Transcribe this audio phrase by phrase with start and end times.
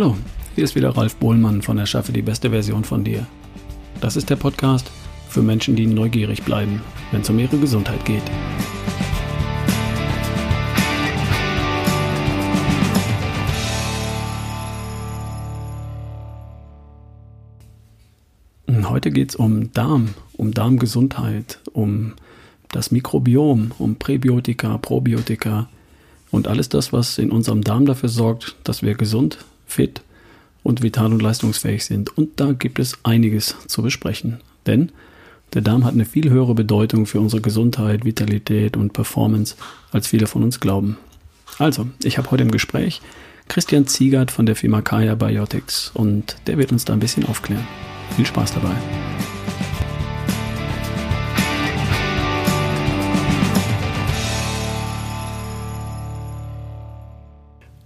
[0.00, 0.16] Hallo,
[0.54, 3.26] hier ist wieder Ralf Bohlmann von Erschaffe die beste Version von dir.
[4.00, 4.88] Das ist der Podcast
[5.28, 8.22] für Menschen, die neugierig bleiben, wenn es um ihre Gesundheit geht.
[18.84, 22.12] Heute geht es um Darm, um Darmgesundheit, um
[22.68, 25.68] das Mikrobiom, um Präbiotika, Probiotika
[26.30, 30.02] und alles das, was in unserem Darm dafür sorgt, dass wir gesund, fit
[30.64, 32.16] und vital und leistungsfähig sind.
[32.18, 34.40] Und da gibt es einiges zu besprechen.
[34.66, 34.90] Denn
[35.54, 39.54] der Darm hat eine viel höhere Bedeutung für unsere Gesundheit, Vitalität und Performance,
[39.92, 40.98] als viele von uns glauben.
[41.58, 43.00] Also, ich habe heute im Gespräch
[43.48, 47.66] Christian Ziegert von der Firma Kaya Biotics und der wird uns da ein bisschen aufklären.
[48.14, 48.74] Viel Spaß dabei.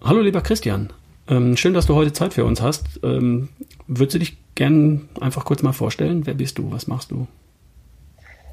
[0.05, 0.92] Hallo lieber Christian,
[1.33, 3.00] ähm, schön, dass du heute Zeit für uns hast.
[3.02, 3.48] Ähm,
[3.86, 6.27] würdest du dich gerne einfach kurz mal vorstellen?
[6.27, 6.70] Wer bist du?
[6.70, 7.27] Was machst du?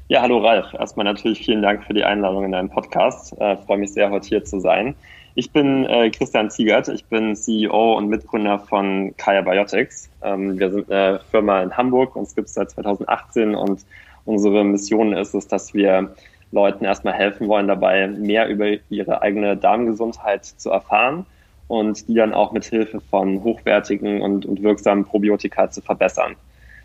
[0.08, 0.72] Ja, hallo Ralf.
[0.72, 3.38] Erstmal natürlich vielen Dank für die Einladung in deinem Podcast.
[3.38, 4.94] Äh, freue mich sehr, heute hier zu sein.
[5.34, 6.88] Ich bin äh, Christian Ziegert.
[6.88, 10.08] Ich bin CEO und Mitgründer von Kaya Biotics.
[10.22, 12.16] Ähm, wir sind eine Firma in Hamburg.
[12.16, 13.84] Uns gibt es seit 2018 und
[14.24, 16.14] unsere Mission ist es, dass wir
[16.50, 21.26] Leuten erstmal helfen wollen, dabei mehr über ihre eigene Darmgesundheit zu erfahren
[21.70, 26.34] und die dann auch mit Hilfe von hochwertigen und, und wirksamen Probiotika zu verbessern.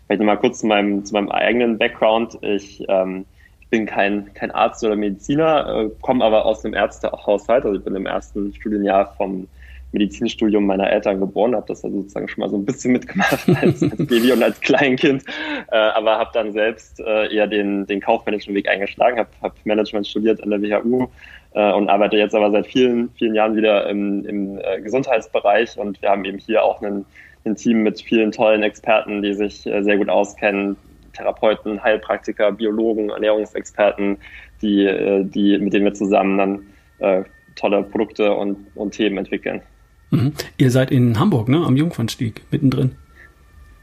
[0.06, 2.38] Vielleicht nochmal kurz zu meinem, zu meinem eigenen Background.
[2.42, 3.24] Ich, ähm,
[3.60, 7.64] ich bin kein, kein Arzt oder Mediziner, äh, komme aber aus dem Ärztehaushalt.
[7.64, 9.48] Also ich bin im ersten Studienjahr vom
[9.90, 13.82] Medizinstudium meiner Eltern geboren, habe das also sozusagen schon mal so ein bisschen mitgemacht als,
[13.82, 15.24] als Baby und als Kleinkind,
[15.72, 20.06] äh, aber habe dann selbst äh, eher den, den kaufmännischen Weg eingeschlagen, habe hab Management
[20.06, 21.08] studiert an der WHU
[21.56, 26.00] äh, und arbeite jetzt aber seit vielen, vielen Jahren wieder im, im äh, Gesundheitsbereich und
[26.02, 27.06] wir haben eben hier auch einen,
[27.44, 30.76] ein Team mit vielen tollen Experten, die sich äh, sehr gut auskennen,
[31.14, 34.18] Therapeuten, Heilpraktiker, Biologen, Ernährungsexperten,
[34.60, 36.66] die, äh, die, mit denen wir zusammen dann
[36.98, 37.24] äh,
[37.54, 39.62] tolle Produkte und, und Themen entwickeln.
[40.10, 40.34] Mhm.
[40.58, 41.64] Ihr seid in Hamburg, ne?
[41.64, 42.96] Am Jungfernstieg, mittendrin.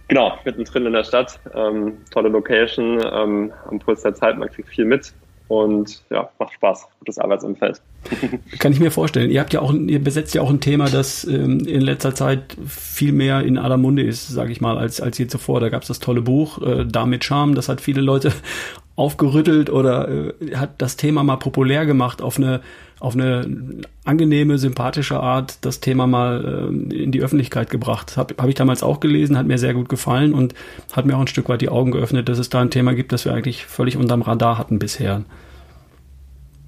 [0.10, 1.40] Genau, mittendrin in der Stadt.
[1.56, 5.12] Ähm, tolle Location, ähm, am Puls der Zeit, man kriegt viel mit
[5.48, 7.82] und ja, macht Spaß, gutes Arbeitsumfeld.
[8.60, 9.30] Kann ich mir vorstellen.
[9.30, 12.56] Ihr habt ja auch, ihr besetzt ja auch ein Thema, das ähm, in letzter Zeit
[12.68, 15.60] viel mehr in aller Munde ist, sage ich mal, als als je zuvor.
[15.60, 18.32] Da gab es das tolle Buch äh, Damit Charme, das hat viele Leute
[18.96, 22.62] aufgerüttelt oder äh, hat das Thema mal populär gemacht auf eine
[23.04, 28.16] auf eine angenehme, sympathische Art das Thema mal äh, in die Öffentlichkeit gebracht.
[28.16, 30.54] Habe hab ich damals auch gelesen, hat mir sehr gut gefallen und
[30.94, 33.12] hat mir auch ein Stück weit die Augen geöffnet, dass es da ein Thema gibt,
[33.12, 35.24] das wir eigentlich völlig unterm Radar hatten bisher.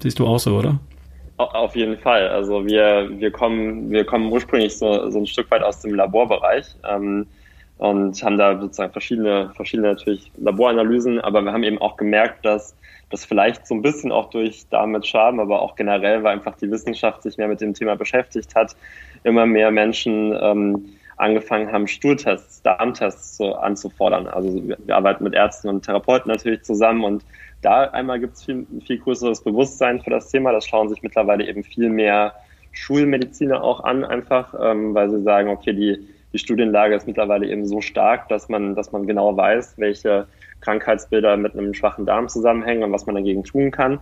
[0.02, 0.78] Siehst du auch so, oder?
[1.38, 2.28] Auf jeden Fall.
[2.28, 6.66] Also wir, wir kommen, wir kommen ursprünglich so, so ein Stück weit aus dem Laborbereich.
[6.86, 7.26] Ähm,
[7.78, 12.74] und haben da sozusagen verschiedene, verschiedene natürlich Laboranalysen, aber wir haben eben auch gemerkt, dass
[13.10, 16.70] das vielleicht so ein bisschen auch durch damit Schaden, aber auch generell, weil einfach die
[16.70, 18.74] Wissenschaft sich mehr mit dem Thema beschäftigt hat,
[19.22, 24.26] immer mehr Menschen ähm, angefangen haben, Stuhltests, Darmtests so anzufordern.
[24.26, 27.24] Also wir, arbeiten mit Ärzten und Therapeuten natürlich zusammen und
[27.62, 30.52] da einmal gibt es viel, viel größeres Bewusstsein für das Thema.
[30.52, 32.34] Das schauen sich mittlerweile eben viel mehr
[32.72, 37.64] Schulmediziner auch an, einfach, ähm, weil sie sagen, okay, die die Studienlage ist mittlerweile eben
[37.64, 40.26] so stark, dass man, dass man genau weiß, welche
[40.60, 44.00] Krankheitsbilder mit einem schwachen Darm zusammenhängen und was man dagegen tun kann.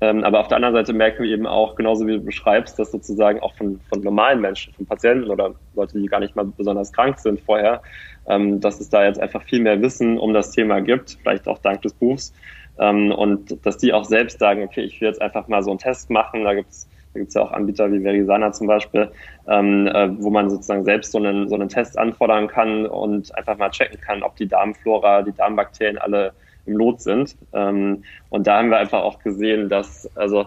[0.00, 2.92] Ähm, aber auf der anderen Seite merken wir eben auch, genauso wie du beschreibst, dass
[2.92, 6.92] sozusagen auch von, von normalen Menschen, von Patienten oder Leute, die gar nicht mal besonders
[6.92, 7.82] krank sind vorher,
[8.26, 11.58] ähm, dass es da jetzt einfach viel mehr Wissen um das Thema gibt, vielleicht auch
[11.58, 12.32] dank des Buchs.
[12.78, 15.78] Ähm, und dass die auch selbst sagen, okay, ich will jetzt einfach mal so einen
[15.78, 19.08] Test machen, da gibt es da gibt es ja auch Anbieter wie Verisana zum Beispiel,
[19.48, 23.56] ähm, äh, wo man sozusagen selbst so einen, so einen Test anfordern kann und einfach
[23.56, 26.32] mal checken kann, ob die Darmflora, die Darmbakterien alle
[26.66, 27.36] im Lot sind.
[27.54, 30.46] Ähm, und da haben wir einfach auch gesehen, dass, also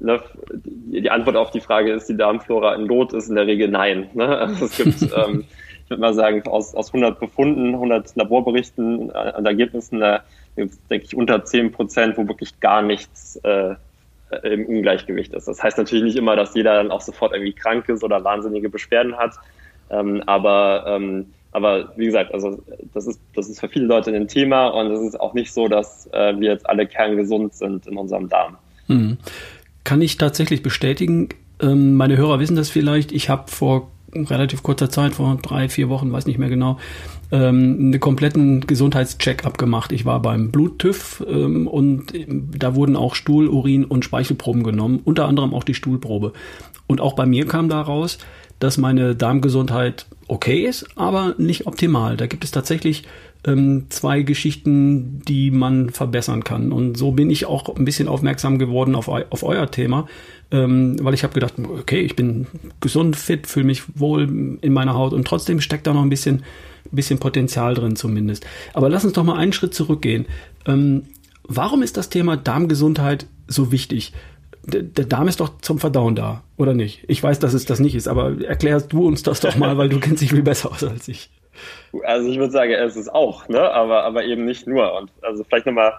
[0.00, 0.18] ne,
[0.54, 4.08] die Antwort auf die Frage, ist die Darmflora in Lot, ist in der Regel nein.
[4.14, 4.26] Ne?
[4.26, 5.44] Also es gibt, ähm,
[5.84, 10.22] ich würde mal sagen, aus, aus 100 Befunden, 100 Laborberichten äh, und Ergebnissen, da
[10.56, 13.74] gibt es, denke ich, unter 10 Prozent, wo wirklich gar nichts äh,
[14.42, 15.48] im Ungleichgewicht ist.
[15.48, 18.68] Das heißt natürlich nicht immer, dass jeder dann auch sofort irgendwie krank ist oder wahnsinnige
[18.68, 19.34] Beschwerden hat.
[19.90, 24.28] Ähm, aber, ähm, aber wie gesagt, also das ist, das ist für viele Leute ein
[24.28, 27.96] Thema und es ist auch nicht so, dass äh, wir jetzt alle kerngesund sind in
[27.96, 28.58] unserem Darm.
[28.86, 29.18] Mhm.
[29.84, 31.30] Kann ich tatsächlich bestätigen.
[31.60, 33.12] Ähm, meine Hörer wissen das vielleicht.
[33.12, 36.78] Ich habe vor relativ kurzer Zeit, vor drei, vier Wochen, weiß nicht mehr genau,
[37.30, 39.92] ähm, einen kompletten Gesundheitscheck-up gemacht.
[39.92, 45.26] Ich war beim Bluttüv ähm, und da wurden auch Stuhl, Urin und Speichelproben genommen, unter
[45.26, 46.32] anderem auch die Stuhlprobe.
[46.86, 48.18] Und auch bei mir kam da raus,
[48.58, 52.16] dass meine Darmgesundheit okay ist, aber nicht optimal.
[52.16, 53.04] Da gibt es tatsächlich
[53.46, 56.72] ähm, zwei Geschichten, die man verbessern kann.
[56.72, 60.08] Und so bin ich auch ein bisschen aufmerksam geworden auf, auf euer Thema,
[60.50, 62.46] ähm, weil ich habe gedacht, okay, ich bin
[62.80, 66.42] gesund, fit, fühle mich wohl in meiner Haut und trotzdem steckt da noch ein bisschen,
[66.90, 68.46] bisschen Potenzial drin zumindest.
[68.74, 70.26] Aber lass uns doch mal einen Schritt zurückgehen.
[70.66, 71.04] Ähm,
[71.44, 74.12] warum ist das Thema Darmgesundheit so wichtig?
[74.64, 77.04] Der, der Darm ist doch zum Verdauen da, oder nicht?
[77.08, 79.88] Ich weiß, dass es das nicht ist, aber erklärst du uns das doch mal, weil
[79.88, 81.30] du kennst dich viel besser aus als ich.
[82.04, 83.60] Also ich würde sagen, es ist auch, ne?
[83.60, 84.94] aber, aber eben nicht nur.
[84.94, 85.94] Und also vielleicht nochmal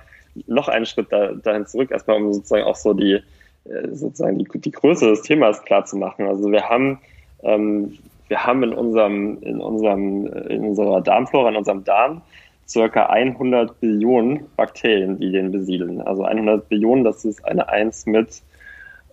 [0.48, 3.22] noch einen Schritt da, dahin zurück, erstmal um sozusagen auch so die,
[3.66, 6.28] äh, sozusagen die, die Größe des Themas klar zu machen.
[6.28, 7.00] Also wir haben,
[7.44, 7.98] ähm,
[8.30, 12.22] wir haben in unserem, in unserem, in unserer Darmflora, in unserem Darm
[12.68, 16.02] circa 100 Billionen Bakterien, die den besiedeln.
[16.02, 18.42] Also 100 Billionen, das ist eine Eins mit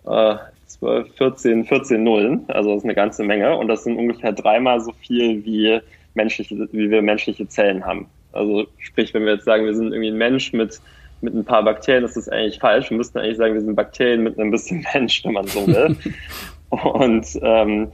[0.05, 0.35] äh,
[0.67, 2.45] 12, 14, 14 Nullen.
[2.49, 3.57] Also das ist eine ganze Menge.
[3.57, 5.79] Und das sind ungefähr dreimal so viel wie
[6.13, 8.07] menschliche, wie wir menschliche Zellen haben.
[8.33, 10.79] Also sprich, wenn wir jetzt sagen, wir sind irgendwie ein Mensch mit,
[11.21, 12.91] mit ein paar Bakterien, das ist eigentlich falsch.
[12.91, 15.95] Wir müssten eigentlich sagen, wir sind Bakterien mit einem bisschen Mensch, wenn man so will.
[16.69, 17.87] Und ähm,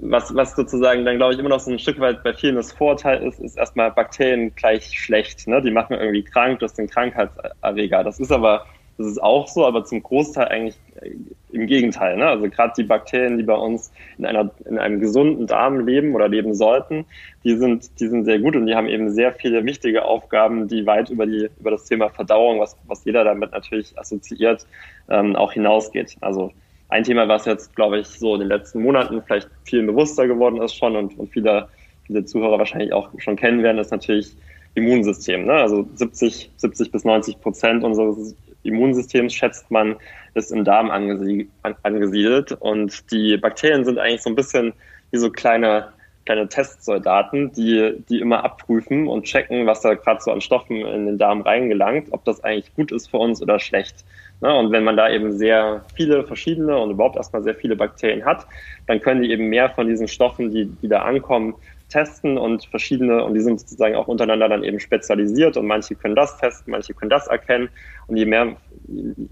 [0.00, 2.72] was, was sozusagen dann, glaube ich, immer noch so ein Stück weit bei vielen das
[2.72, 5.46] Vorteil ist, ist erstmal Bakterien gleich schlecht.
[5.46, 5.62] Ne?
[5.62, 8.02] Die machen irgendwie krank, das sind Krankheitserreger.
[8.02, 8.66] Das ist aber
[8.96, 11.10] das ist auch so, aber zum Großteil eigentlich äh,
[11.50, 12.16] im Gegenteil.
[12.16, 12.26] Ne?
[12.26, 16.28] Also gerade die Bakterien, die bei uns in, einer, in einem gesunden Darm leben oder
[16.28, 17.04] leben sollten,
[17.42, 20.86] die sind, die sind sehr gut und die haben eben sehr viele wichtige Aufgaben, die
[20.86, 24.66] weit über, die, über das Thema Verdauung, was, was jeder damit natürlich assoziiert,
[25.08, 26.16] ähm, auch hinausgeht.
[26.20, 26.52] Also
[26.88, 30.60] ein Thema, was jetzt, glaube ich, so in den letzten Monaten vielleicht viel bewusster geworden
[30.60, 31.68] ist schon und, und viele,
[32.06, 34.36] viele Zuhörer wahrscheinlich auch schon kennen werden, ist natürlich
[34.74, 35.46] Immunsystem.
[35.46, 35.54] Ne?
[35.54, 38.34] Also 70, 70 bis 90 Prozent unseres
[38.64, 39.96] Immunsystems schätzt man,
[40.34, 42.52] ist im Darm angesiedelt.
[42.52, 44.72] Und die Bakterien sind eigentlich so ein bisschen
[45.10, 45.92] wie so kleine,
[46.26, 51.06] kleine Testsoldaten, die, die immer abprüfen und checken, was da gerade so an Stoffen in
[51.06, 54.04] den Darm reingelangt, ob das eigentlich gut ist für uns oder schlecht.
[54.44, 54.54] Ne?
[54.54, 58.46] Und wenn man da eben sehr viele verschiedene und überhaupt erstmal sehr viele Bakterien hat,
[58.86, 61.54] dann können die eben mehr von diesen Stoffen, die, die da ankommen,
[61.88, 66.14] testen und verschiedene, und die sind sozusagen auch untereinander dann eben spezialisiert und manche können
[66.14, 67.70] das testen, manche können das erkennen.
[68.06, 68.56] Und je mehr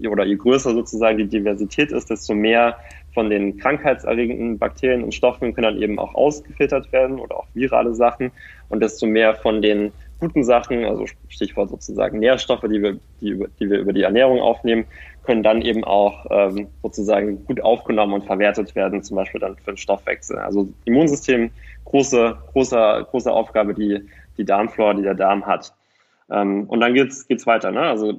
[0.09, 2.77] oder je größer sozusagen die Diversität ist, desto mehr
[3.13, 7.93] von den krankheitserregenden Bakterien und Stoffen können dann eben auch ausgefiltert werden oder auch virale
[7.93, 8.31] Sachen
[8.69, 9.91] und desto mehr von den
[10.23, 14.85] guten Sachen, also Stichwort sozusagen Nährstoffe, die wir, die, die wir über die Ernährung aufnehmen,
[15.25, 19.71] können dann eben auch ähm, sozusagen gut aufgenommen und verwertet werden, zum Beispiel dann für
[19.71, 20.37] den Stoffwechsel.
[20.37, 21.51] Also Immunsystem,
[21.83, 25.73] große, große, große Aufgabe, die die Darmflora, die der Darm hat.
[26.31, 27.71] Ähm, und dann geht's geht's weiter.
[27.71, 27.81] Ne?
[27.81, 28.13] Also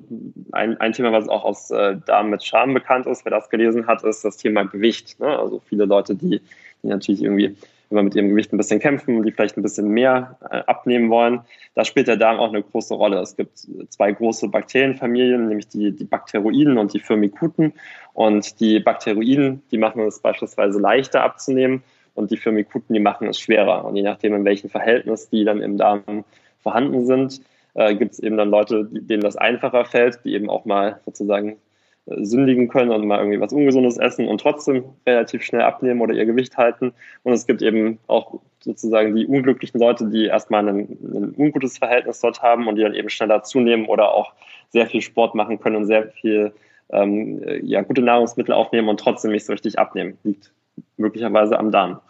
[0.52, 3.86] ein, ein Thema, was auch aus äh, Darm mit Scham bekannt ist, wer das gelesen
[3.86, 5.18] hat, ist das Thema Gewicht.
[5.20, 5.38] Ne?
[5.38, 6.42] Also viele Leute, die,
[6.82, 7.56] die natürlich irgendwie
[7.90, 11.40] immer mit ihrem Gewicht ein bisschen kämpfen, die vielleicht ein bisschen mehr äh, abnehmen wollen,
[11.74, 13.18] da spielt der Darm auch eine große Rolle.
[13.20, 17.72] Es gibt zwei große Bakterienfamilien, nämlich die, die Bakteroiden und die Firmikuten.
[18.12, 21.82] Und die Bakteroiden, die machen es beispielsweise leichter abzunehmen
[22.14, 23.84] und die Firmikuten, die machen es schwerer.
[23.84, 26.24] Und je nachdem, in welchem Verhältnis die dann im Darm
[26.60, 27.40] vorhanden sind,
[27.74, 31.50] äh, gibt es eben dann Leute, denen das einfacher fällt, die eben auch mal sozusagen
[31.50, 31.56] äh,
[32.06, 36.26] sündigen können und mal irgendwie was Ungesundes essen und trotzdem relativ schnell abnehmen oder ihr
[36.26, 36.92] Gewicht halten.
[37.22, 42.20] Und es gibt eben auch sozusagen die unglücklichen Leute, die erstmal ein, ein ungutes Verhältnis
[42.20, 44.32] dort haben und die dann eben schneller zunehmen oder auch
[44.68, 46.52] sehr viel Sport machen können und sehr viel
[46.90, 50.18] ähm, ja, gute Nahrungsmittel aufnehmen und trotzdem nicht so richtig abnehmen.
[50.24, 50.52] Liegt
[50.98, 52.00] möglicherweise am Darm.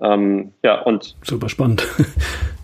[0.00, 1.16] Ähm, ja, und.
[1.22, 1.86] Super spannend.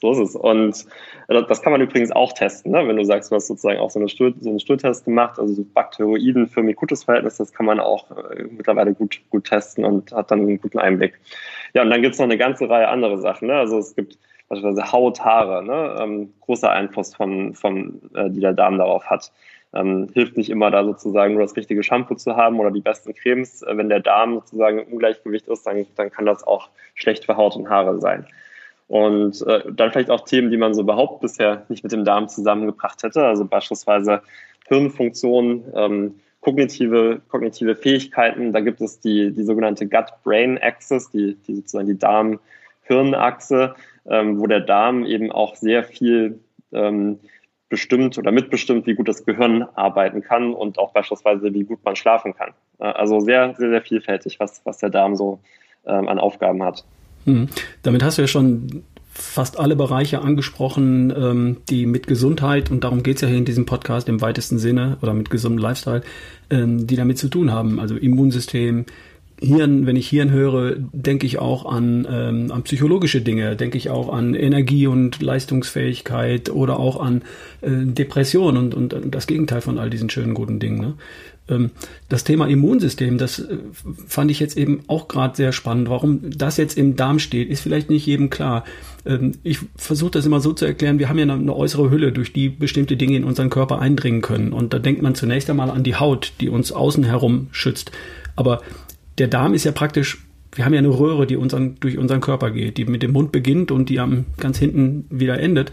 [0.00, 0.36] so ist es.
[0.36, 0.86] Und
[1.28, 2.86] äh, das kann man übrigens auch testen, ne?
[2.86, 5.54] wenn du sagst, du hast sozusagen auch so, eine Stuhl, so einen Stuhltest gemacht, also
[5.54, 10.12] so Bakteroiden für mikutes Verhältnis, das kann man auch äh, mittlerweile gut, gut testen und
[10.12, 11.18] hat dann einen guten Einblick.
[11.74, 13.48] Ja, und dann gibt es noch eine ganze Reihe andere Sachen.
[13.48, 13.54] Ne?
[13.54, 15.96] Also es gibt beispielsweise Haut, Haare, ne?
[16.00, 19.32] ähm, großer Einfluss von, von äh, die der Darm darauf hat.
[19.74, 23.14] Ähm, hilft nicht immer da sozusagen nur das richtige Shampoo zu haben oder die besten
[23.14, 23.62] Cremes.
[23.62, 27.36] Äh, wenn der Darm sozusagen im Ungleichgewicht ist, dann, dann kann das auch schlecht für
[27.36, 28.26] Haut und Haare sein.
[28.92, 32.28] Und äh, dann vielleicht auch Themen, die man so überhaupt bisher nicht mit dem Darm
[32.28, 33.24] zusammengebracht hätte.
[33.24, 34.20] Also beispielsweise
[34.68, 38.52] Hirnfunktionen, ähm, kognitive, kognitive Fähigkeiten.
[38.52, 44.60] Da gibt es die, die sogenannte Gut-Brain-Axis, die, die sozusagen die Darm-Hirn-Achse, ähm, wo der
[44.60, 46.40] Darm eben auch sehr viel
[46.72, 47.18] ähm,
[47.70, 51.96] bestimmt oder mitbestimmt, wie gut das Gehirn arbeiten kann und auch beispielsweise, wie gut man
[51.96, 52.50] schlafen kann.
[52.78, 55.38] Äh, also sehr, sehr, sehr vielfältig, was, was der Darm so
[55.86, 56.84] ähm, an Aufgaben hat.
[57.24, 57.48] Hm.
[57.82, 63.02] Damit hast du ja schon fast alle Bereiche angesprochen, ähm, die mit Gesundheit, und darum
[63.02, 66.02] geht's ja hier in diesem Podcast im weitesten Sinne, oder mit gesundem Lifestyle,
[66.50, 67.78] ähm, die damit zu tun haben.
[67.78, 68.86] Also Immunsystem,
[69.42, 73.90] Hirn, wenn ich Hirn höre, denke ich auch an, ähm, an psychologische Dinge, denke ich
[73.90, 77.22] auch an Energie und Leistungsfähigkeit oder auch an
[77.60, 80.80] äh, Depression und, und, und das Gegenteil von all diesen schönen guten Dingen.
[80.80, 80.94] Ne?
[81.48, 81.70] Ähm,
[82.08, 83.58] das Thema Immunsystem, das äh,
[84.06, 85.88] fand ich jetzt eben auch gerade sehr spannend.
[85.88, 88.64] Warum das jetzt im Darm steht, ist vielleicht nicht jedem klar.
[89.04, 92.32] Ähm, ich versuche das immer so zu erklären, wir haben ja eine äußere Hülle, durch
[92.32, 94.52] die bestimmte Dinge in unseren Körper eindringen können.
[94.52, 97.90] Und da denkt man zunächst einmal an die Haut, die uns außen herum schützt.
[98.36, 98.62] Aber
[99.18, 102.50] der Darm ist ja praktisch, wir haben ja eine Röhre, die unseren, durch unseren Körper
[102.50, 105.72] geht, die mit dem Mund beginnt und die am ganz hinten wieder endet.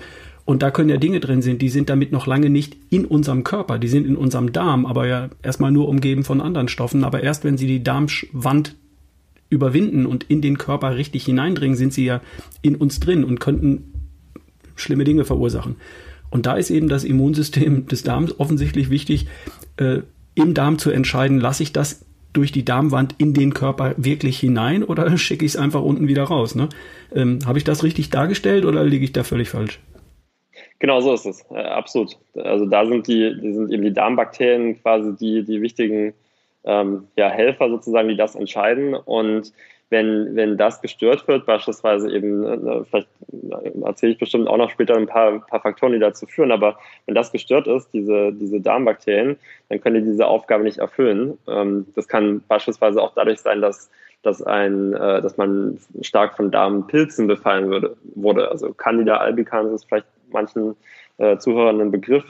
[0.49, 3.43] Und da können ja Dinge drin sind, die sind damit noch lange nicht in unserem
[3.43, 7.03] Körper, die sind in unserem Darm, aber ja erstmal nur umgeben von anderen Stoffen.
[7.03, 8.75] Aber erst wenn sie die Darmwand
[9.51, 12.21] überwinden und in den Körper richtig hineindringen, sind sie ja
[12.63, 13.93] in uns drin und könnten
[14.75, 15.75] schlimme Dinge verursachen.
[16.31, 19.27] Und da ist eben das Immunsystem des Darms offensichtlich wichtig,
[19.77, 19.99] äh,
[20.33, 24.83] im Darm zu entscheiden, lasse ich das durch die Darmwand in den Körper wirklich hinein
[24.83, 26.55] oder schicke ich es einfach unten wieder raus?
[26.55, 26.69] Ne?
[27.13, 29.79] Ähm, Habe ich das richtig dargestellt oder liege ich da völlig falsch?
[30.79, 32.17] Genau so ist es, äh, absolut.
[32.35, 36.13] Also da sind die, die sind eben die Darmbakterien quasi die, die wichtigen
[36.63, 38.93] ähm, ja, Helfer sozusagen, die das entscheiden.
[38.93, 39.51] Und
[39.89, 43.09] wenn, wenn das gestört wird, beispielsweise eben, äh, vielleicht
[43.83, 47.15] erzähle ich bestimmt auch noch später ein paar, paar Faktoren, die dazu führen, aber wenn
[47.15, 51.37] das gestört ist, diese, diese Darmbakterien, dann können die diese Aufgabe nicht erfüllen.
[51.47, 53.89] Ähm, das kann beispielsweise auch dadurch sein, dass
[54.21, 58.51] dass ein, äh, dass man stark von Darmpilzen befallen würde, wurde.
[58.51, 60.75] Also Candida albicans ist vielleicht manchen
[61.17, 62.25] äh, Zuhörern ein Begriff.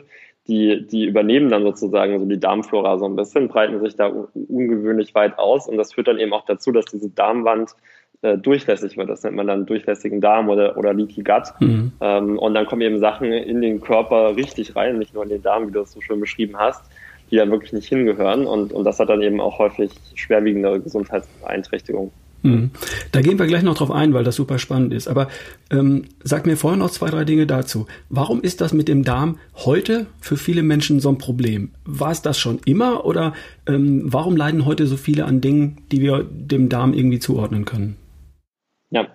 [0.47, 5.13] Die, die übernehmen dann sozusagen so die Darmflora so ein bisschen, breiten sich da ungewöhnlich
[5.13, 7.75] weit aus und das führt dann eben auch dazu, dass diese Darmwand
[8.21, 9.09] äh, durchlässig wird.
[9.09, 11.53] Das nennt man dann durchlässigen Darm oder, oder Leaky Gut.
[11.59, 11.91] Mhm.
[12.01, 15.41] Ähm, und dann kommen eben Sachen in den Körper richtig rein, nicht nur in den
[15.41, 16.83] Darm, wie du es so schön beschrieben hast,
[17.31, 18.45] die da wirklich nicht hingehören.
[18.45, 22.11] Und, und das hat dann eben auch häufig schwerwiegende Gesundheitsbeeinträchtigungen.
[22.41, 22.71] Mhm.
[23.11, 25.07] Da gehen wir gleich noch drauf ein, weil das super spannend ist.
[25.07, 25.27] Aber
[25.71, 27.87] ähm, sag mir vorher noch zwei, drei Dinge dazu.
[28.09, 31.71] Warum ist das mit dem Darm heute für viele Menschen so ein Problem?
[31.85, 33.33] War es das schon immer oder
[33.67, 37.97] ähm, warum leiden heute so viele an Dingen, die wir dem Darm irgendwie zuordnen können?
[38.91, 39.07] Ja,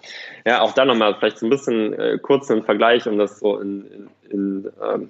[0.47, 3.59] ja, auch da nochmal vielleicht so ein bisschen äh, kurz einen Vergleich, um das so
[3.59, 5.09] in, in, in ähm,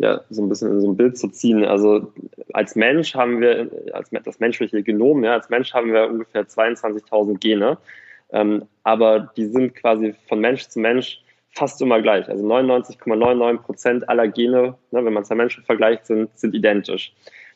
[0.00, 1.62] ja, so ein bisschen in so ein Bild zu ziehen.
[1.64, 2.10] Also
[2.54, 7.38] als Mensch haben wir, als das menschliche Genom, ja, als Mensch haben wir ungefähr 22.000
[7.38, 7.76] Gene,
[8.32, 12.26] ähm, aber die sind quasi von Mensch zu Mensch fast immer gleich.
[12.30, 17.12] Also 99,99 Prozent aller Gene, ne, wenn man es der Menschen vergleicht, sind, sind identisch.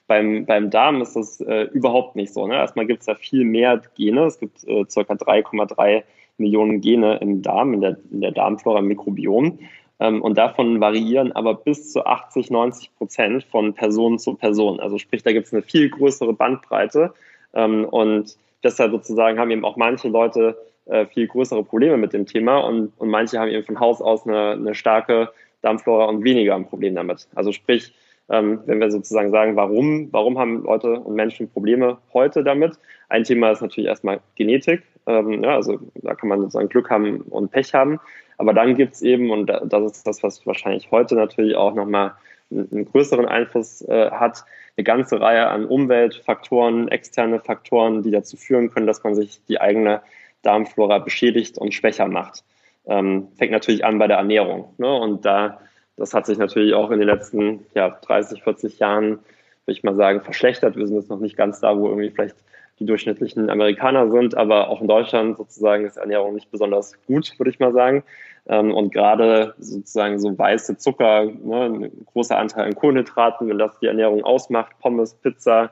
[0.07, 2.47] Beim, beim Darm ist das äh, überhaupt nicht so.
[2.47, 2.57] Ne?
[2.57, 4.27] Erstmal gibt es da viel mehr Gene.
[4.27, 5.01] Es gibt äh, ca.
[5.01, 6.03] 3,3
[6.37, 9.61] Millionen Gene im Darm, in der, in der Darmflora, im Mikrobiom.
[10.01, 14.81] Ähm, und davon variieren aber bis zu 80, 90 Prozent von Person zu Person.
[14.81, 17.15] Also sprich, da gibt es eine viel größere Bandbreite.
[17.55, 22.27] Ähm, und deshalb sozusagen haben eben auch manche Leute äh, viel größere Probleme mit dem
[22.27, 25.31] Thema und, und manche haben eben von Haus aus eine, eine starke
[25.63, 27.27] Darmflora und weniger ein Problem damit.
[27.35, 27.95] Also sprich,
[28.29, 32.79] ähm, wenn wir sozusagen sagen, warum, warum haben Leute und Menschen Probleme heute damit?
[33.09, 34.83] Ein Thema ist natürlich erstmal Genetik.
[35.07, 38.01] Ja, also da kann man sozusagen Glück haben und Pech haben.
[38.39, 42.15] Aber dann gibt es eben, und das ist das, was wahrscheinlich heute natürlich auch nochmal
[42.51, 44.45] einen größeren Einfluss äh, hat,
[44.77, 49.61] eine ganze Reihe an Umweltfaktoren, externe Faktoren, die dazu führen können, dass man sich die
[49.61, 50.03] eigene
[50.43, 52.45] Darmflora beschädigt und schwächer macht.
[52.87, 54.75] Ähm, fängt natürlich an bei der Ernährung.
[54.79, 54.93] Ne?
[54.93, 55.61] Und da,
[55.97, 59.21] das hat sich natürlich auch in den letzten ja, 30, 40 Jahren,
[59.65, 60.77] würde ich mal sagen, verschlechtert.
[60.77, 62.37] Wir sind jetzt noch nicht ganz da, wo irgendwie vielleicht
[62.85, 67.51] die durchschnittlichen Amerikaner sind, aber auch in Deutschland sozusagen ist Ernährung nicht besonders gut, würde
[67.51, 68.05] ich mal sagen.
[68.47, 73.79] Ähm, und gerade sozusagen so weiße Zucker, ne, ein großer Anteil an Kohlenhydraten, wenn das
[73.79, 75.71] die Ernährung ausmacht, Pommes, Pizza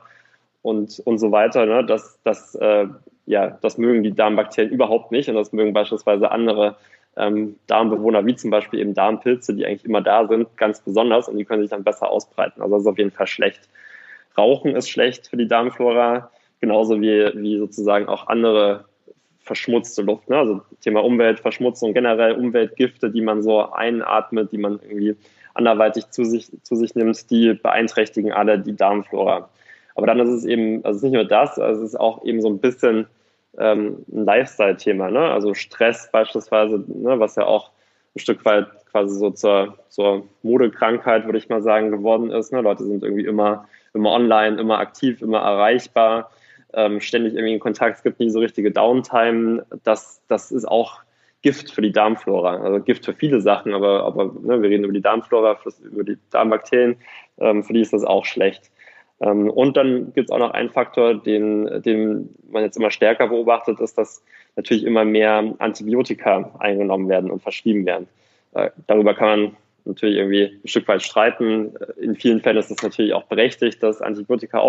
[0.63, 2.87] und, und so weiter, ne, das, das, äh,
[3.27, 6.77] ja, das mögen die Darmbakterien überhaupt nicht und das mögen beispielsweise andere
[7.15, 11.37] ähm, Darmbewohner, wie zum Beispiel eben Darmpilze, die eigentlich immer da sind, ganz besonders und
[11.37, 12.63] die können sich dann besser ausbreiten.
[12.63, 13.69] Also das ist auf jeden Fall schlecht.
[14.35, 16.31] Rauchen ist schlecht für die Darmflora
[16.63, 18.85] genauso wie, wie sozusagen auch andere
[19.41, 20.29] verschmutzte Luft.
[20.29, 20.37] Ne?
[20.37, 25.17] Also Thema Umweltverschmutzung, generell Umweltgifte, die man so einatmet, die man irgendwie
[25.55, 29.49] anderweitig zu sich, zu sich nimmt, die beeinträchtigen alle die Darmflora.
[29.95, 32.47] Aber dann ist es eben, also nicht nur das, also es ist auch eben so
[32.47, 33.07] ein bisschen
[33.57, 35.11] ähm, ein Lifestyle-Thema.
[35.11, 35.19] Ne?
[35.19, 37.71] Also Stress beispielsweise, ne, was ja auch
[38.15, 42.53] ein Stück weit quasi so zur, zur Modekrankheit, würde ich mal sagen, geworden ist.
[42.53, 42.61] Ne?
[42.61, 46.29] Leute sind irgendwie immer, immer online, immer aktiv, immer erreichbar
[46.73, 49.65] ähm, ständig irgendwie in Kontakt, es gibt nie so richtige Downtime.
[49.83, 51.01] Das, das ist auch
[51.41, 52.57] Gift für die Darmflora.
[52.57, 56.17] Also Gift für viele Sachen, aber, aber ne, wir reden über die Darmflora, über die
[56.31, 56.95] Darmbakterien,
[57.37, 58.71] ähm, für die ist das auch schlecht.
[59.19, 63.27] Ähm, und dann gibt es auch noch einen Faktor, den, den man jetzt immer stärker
[63.27, 64.23] beobachtet, ist, dass
[64.55, 68.07] natürlich immer mehr Antibiotika eingenommen werden und verschrieben werden.
[68.53, 71.73] Äh, darüber kann man natürlich irgendwie ein Stück weit streiten.
[71.99, 74.61] In vielen Fällen ist es natürlich auch berechtigt, dass Antibiotika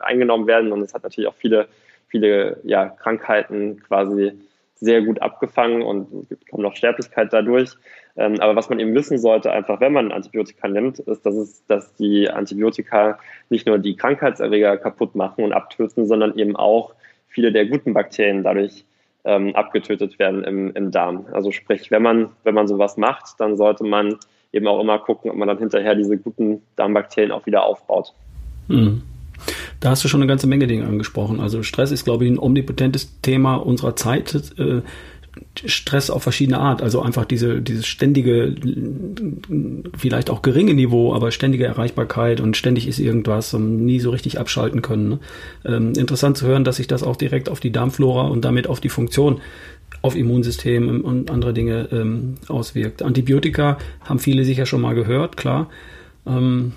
[0.00, 1.68] eingenommen werden und es hat natürlich auch viele,
[2.08, 4.32] viele ja, Krankheiten quasi
[4.76, 7.74] sehr gut abgefangen und kommt noch Sterblichkeit dadurch.
[8.16, 11.64] Ähm, aber was man eben wissen sollte, einfach wenn man Antibiotika nimmt, ist, dass, es,
[11.66, 13.18] dass die Antibiotika
[13.50, 16.94] nicht nur die Krankheitserreger kaputt machen und abtöten, sondern eben auch
[17.28, 18.84] viele der guten Bakterien dadurch
[19.24, 21.26] ähm, abgetötet werden im, im Darm.
[21.32, 24.16] Also sprich, wenn man, wenn man sowas macht, dann sollte man
[24.52, 28.12] eben auch immer gucken, ob man dann hinterher diese guten Darmbakterien auch wieder aufbaut.
[28.68, 29.02] Mhm.
[29.80, 31.40] Da hast du schon eine ganze Menge Dinge angesprochen.
[31.40, 34.52] Also Stress ist, glaube ich, ein omnipotentes Thema unserer Zeit.
[35.64, 38.54] Stress auf verschiedene Art, also einfach diese, dieses ständige,
[39.96, 44.38] vielleicht auch geringe Niveau, aber ständige Erreichbarkeit und ständig ist irgendwas und nie so richtig
[44.38, 45.08] abschalten können.
[45.08, 45.18] Ne?
[45.64, 48.80] Ähm, interessant zu hören, dass sich das auch direkt auf die Darmflora und damit auf
[48.80, 49.40] die Funktion
[50.02, 53.02] auf Immunsystem und andere Dinge ähm, auswirkt.
[53.02, 55.68] Antibiotika haben viele sicher schon mal gehört, klar.
[56.26, 56.72] Ähm,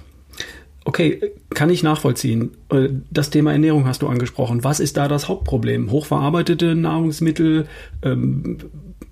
[0.85, 2.51] okay, kann ich nachvollziehen.
[2.69, 4.63] Äh, das Thema Ernährung hast du angesprochen.
[4.63, 5.91] Was ist da das Hauptproblem?
[5.91, 7.67] Hochverarbeitete Nahrungsmittel,
[8.03, 8.57] ähm,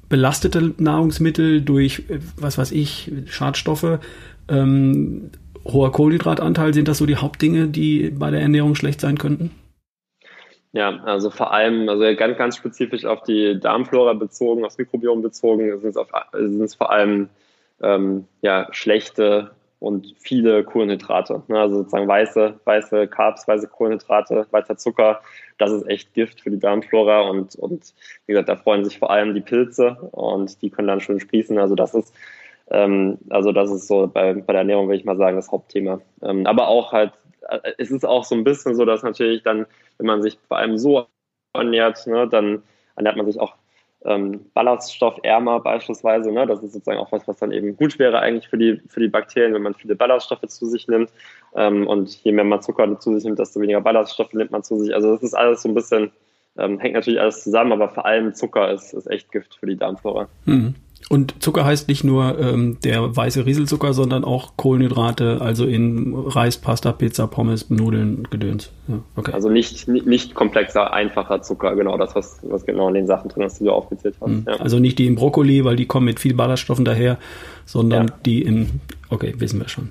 [0.10, 4.00] belastete Nahrungsmittel durch, äh, was weiß ich, Schadstoffe,
[4.50, 5.32] ähm,
[5.66, 9.51] hoher Kohlenhydratanteil, sind das so die Hauptdinge, die bei der Ernährung schlecht sein könnten?
[10.74, 15.78] Ja, also vor allem, also ganz, ganz spezifisch auf die Darmflora bezogen, aufs Mikrobiom bezogen,
[15.80, 15.96] sind
[16.62, 17.30] es, vor allem
[17.82, 19.51] ähm, ja, schlechte
[19.82, 21.42] und viele Kohlenhydrate.
[21.48, 21.60] Ne?
[21.60, 25.22] Also sozusagen weiße, weiße Carbs, weiße Kohlenhydrate, weißer Zucker,
[25.58, 27.94] das ist echt Gift für die Darmflora und, und
[28.28, 31.58] wie gesagt, da freuen sich vor allem die Pilze und die können dann schön sprießen.
[31.58, 32.14] Also das ist
[32.70, 36.00] ähm, also das ist so bei, bei der Ernährung, würde ich mal sagen, das Hauptthema.
[36.22, 37.14] Ähm, aber auch halt
[37.78, 39.66] es ist auch so ein bisschen so, dass natürlich dann,
[39.98, 41.08] wenn man sich vor allem so
[41.54, 42.62] ernährt, ne, dann
[42.96, 43.56] ernährt man sich auch
[44.06, 46.32] ähm, ballaststoffärmer beispielsweise.
[46.32, 46.48] Ne?
[46.48, 49.08] Das ist sozusagen auch was, was dann eben gut wäre eigentlich für die, für die
[49.08, 51.12] Bakterien, wenn man viele Ballaststoffe zu sich nimmt.
[51.56, 54.78] Ähm, und je mehr man Zucker zu sich nimmt, desto weniger Ballaststoffe nimmt man zu
[54.80, 54.94] sich.
[54.94, 56.12] Also das ist alles so ein bisschen,
[56.58, 59.78] ähm, hängt natürlich alles zusammen, aber vor allem Zucker ist, ist echt Gift für die
[59.78, 60.28] Darmflora.
[60.46, 60.76] Mhm.
[61.10, 66.58] Und Zucker heißt nicht nur ähm, der weiße Rieselzucker, sondern auch Kohlenhydrate, also in Reis,
[66.58, 68.72] Pasta, Pizza, Pommes, Nudeln, Gedöns.
[68.88, 69.32] Ja, okay.
[69.34, 73.44] Also nicht, nicht komplexer, einfacher Zucker, genau das, was, was genau in den Sachen drin
[73.44, 74.30] ist, die du aufgezählt hast.
[74.30, 74.46] Mhm.
[74.48, 74.56] Ja.
[74.56, 77.18] Also nicht die im Brokkoli, weil die kommen mit viel Ballaststoffen daher,
[77.66, 78.14] sondern ja.
[78.26, 79.90] die in, okay, wissen wir schon.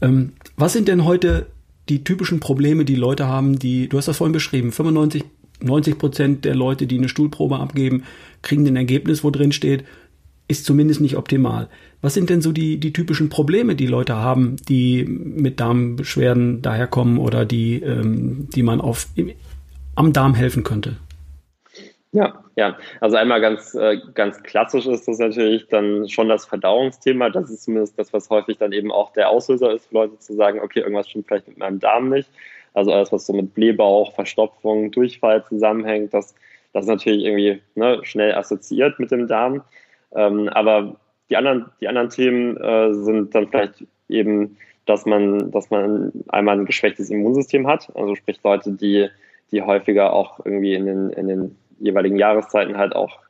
[0.00, 1.46] Ähm, was sind denn heute
[1.88, 5.24] die typischen Probleme, die Leute haben, die, du hast das vorhin beschrieben, 95,
[5.60, 8.04] 90 Prozent der Leute, die eine Stuhlprobe abgeben,
[8.42, 9.84] kriegen ein Ergebnis, wo drin steht,
[10.48, 11.68] ist zumindest nicht optimal.
[12.00, 17.18] Was sind denn so die, die typischen Probleme, die Leute haben, die mit Darmbeschwerden daherkommen
[17.18, 19.06] oder die, ähm, die man auf,
[19.94, 20.96] am Darm helfen könnte?
[22.14, 22.76] Ja, ja.
[23.00, 27.30] Also einmal ganz, äh, ganz klassisch ist das natürlich dann schon das Verdauungsthema.
[27.30, 30.34] Das ist zumindest das, was häufig dann eben auch der Auslöser ist für Leute zu
[30.34, 32.28] sagen, okay, irgendwas stimmt vielleicht mit meinem Darm nicht.
[32.74, 36.34] Also alles, was so mit Blähbauch, Verstopfung, Durchfall zusammenhängt, das,
[36.74, 39.62] das ist natürlich irgendwie ne, schnell assoziiert mit dem Darm.
[40.14, 40.96] Ähm, aber
[41.30, 46.58] die anderen, die anderen Themen äh, sind dann vielleicht eben, dass man, dass man einmal
[46.58, 49.08] ein geschwächtes Immunsystem hat, also sprich Leute, die,
[49.50, 53.20] die häufiger auch irgendwie in den, in den jeweiligen Jahreszeiten halt auch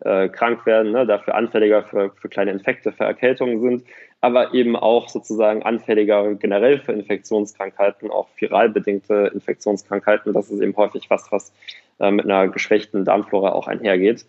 [0.00, 3.84] äh, krank werden, ne, dafür anfälliger für, für kleine Infekte, für Erkältungen sind,
[4.20, 10.32] aber eben auch sozusagen anfälliger generell für Infektionskrankheiten, auch viral bedingte Infektionskrankheiten.
[10.32, 11.52] Das ist eben häufig was, was
[12.00, 14.26] äh, mit einer geschwächten Darmflora auch einhergeht.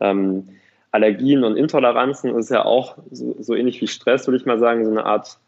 [0.00, 0.48] Ähm,
[0.96, 4.84] Allergien und Intoleranzen ist ja auch so, so, ähnlich wie Stress, würde ich mal sagen,
[4.86, 5.38] so eine Art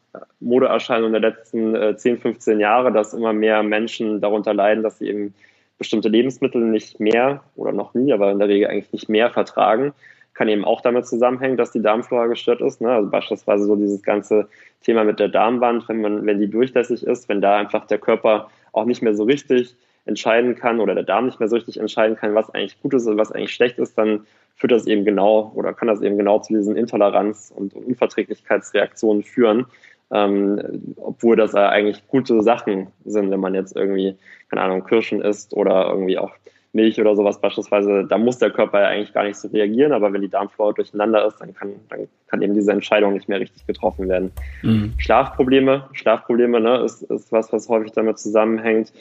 [0.40, 5.08] Modeerscheinung der letzten äh, 10, 15 Jahre, dass immer mehr Menschen darunter leiden, dass sie
[5.08, 5.34] eben
[5.78, 9.94] bestimmte Lebensmittel nicht mehr oder noch nie, aber in der Regel eigentlich nicht mehr vertragen.
[10.34, 12.82] Kann eben auch damit zusammenhängen, dass die Darmflora gestört ist.
[12.82, 12.90] Ne?
[12.90, 14.48] Also beispielsweise so dieses ganze
[14.82, 18.50] Thema mit der Darmwand, wenn man, wenn die durchlässig ist, wenn da einfach der Körper
[18.72, 19.74] auch nicht mehr so richtig
[20.08, 23.06] entscheiden kann oder der Darm nicht mehr so richtig entscheiden kann, was eigentlich gut ist
[23.06, 26.40] und was eigentlich schlecht ist, dann führt das eben genau oder kann das eben genau
[26.40, 29.66] zu diesen Intoleranz- und Unverträglichkeitsreaktionen führen,
[30.10, 34.16] ähm, obwohl das ja eigentlich gute Sachen sind, wenn man jetzt irgendwie,
[34.50, 36.32] keine Ahnung, Kirschen isst oder irgendwie auch
[36.72, 40.12] Milch oder sowas beispielsweise, da muss der Körper ja eigentlich gar nicht so reagieren, aber
[40.12, 43.66] wenn die Darmflora durcheinander ist, dann kann, dann kann eben diese Entscheidung nicht mehr richtig
[43.66, 44.30] getroffen werden.
[44.62, 44.92] Mhm.
[44.98, 48.92] Schlafprobleme, Schlafprobleme ne, ist, ist was, was häufig damit zusammenhängt.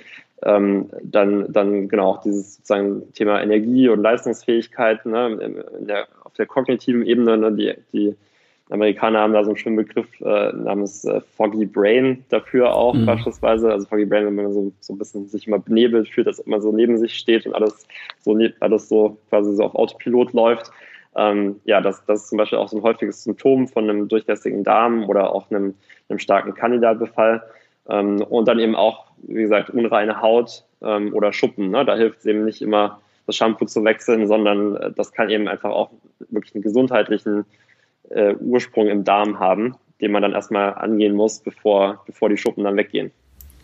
[0.43, 6.45] Ähm, dann, dann genau auch dieses sozusagen Thema Energie und Leistungsfähigkeit ne, der, auf der
[6.45, 8.15] kognitiven Ebene, ne, die, die
[8.69, 13.05] Amerikaner haben da so einen schönen Begriff äh, namens äh, Foggy Brain dafür auch mhm.
[13.05, 13.71] beispielsweise.
[13.71, 16.61] Also Foggy Brain, wenn man so, so ein bisschen sich immer benebelt fühlt, dass man
[16.61, 17.87] so neben sich steht und alles
[18.19, 20.71] so, alles so quasi so auf Autopilot läuft.
[21.15, 24.63] Ähm, ja, das, das ist zum Beispiel auch so ein häufiges Symptom von einem durchlässigen
[24.63, 25.73] Darm oder auch einem,
[26.09, 27.41] einem starken Kandidatbefall.
[27.89, 31.69] Ähm, und dann eben auch, wie gesagt, unreine Haut ähm, oder Schuppen.
[31.71, 31.85] Ne?
[31.85, 35.47] Da hilft es eben nicht immer, das Shampoo zu wechseln, sondern äh, das kann eben
[35.47, 35.91] einfach auch
[36.29, 37.45] wirklich einen gesundheitlichen
[38.09, 42.63] äh, Ursprung im Darm haben, den man dann erstmal angehen muss, bevor, bevor die Schuppen
[42.63, 43.11] dann weggehen.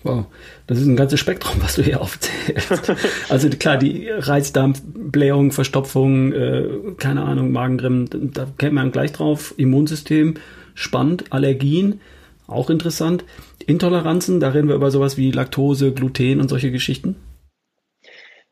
[0.03, 0.25] Wow,
[0.67, 2.93] das ist ein ganzes Spektrum, was du hier aufzählst.
[3.29, 9.53] also klar, die Reizdarmblähung, Verstopfung, äh, keine Ahnung, Magengrimm, da kennt man gleich drauf.
[9.55, 10.35] Immunsystem,
[10.75, 11.31] spannend.
[11.31, 12.01] Allergien,
[12.47, 13.25] auch interessant.
[13.65, 17.15] Intoleranzen, da reden wir über sowas wie Laktose, Gluten und solche Geschichten.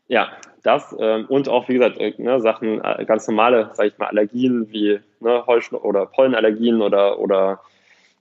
[0.08, 0.30] Ja,
[0.64, 4.08] das ähm, und auch, wie gesagt, äh, ne, Sachen, äh, ganz normale, sage ich mal,
[4.08, 7.62] Allergien wie ne, Heuschnupfen oder Pollenallergien oder, oder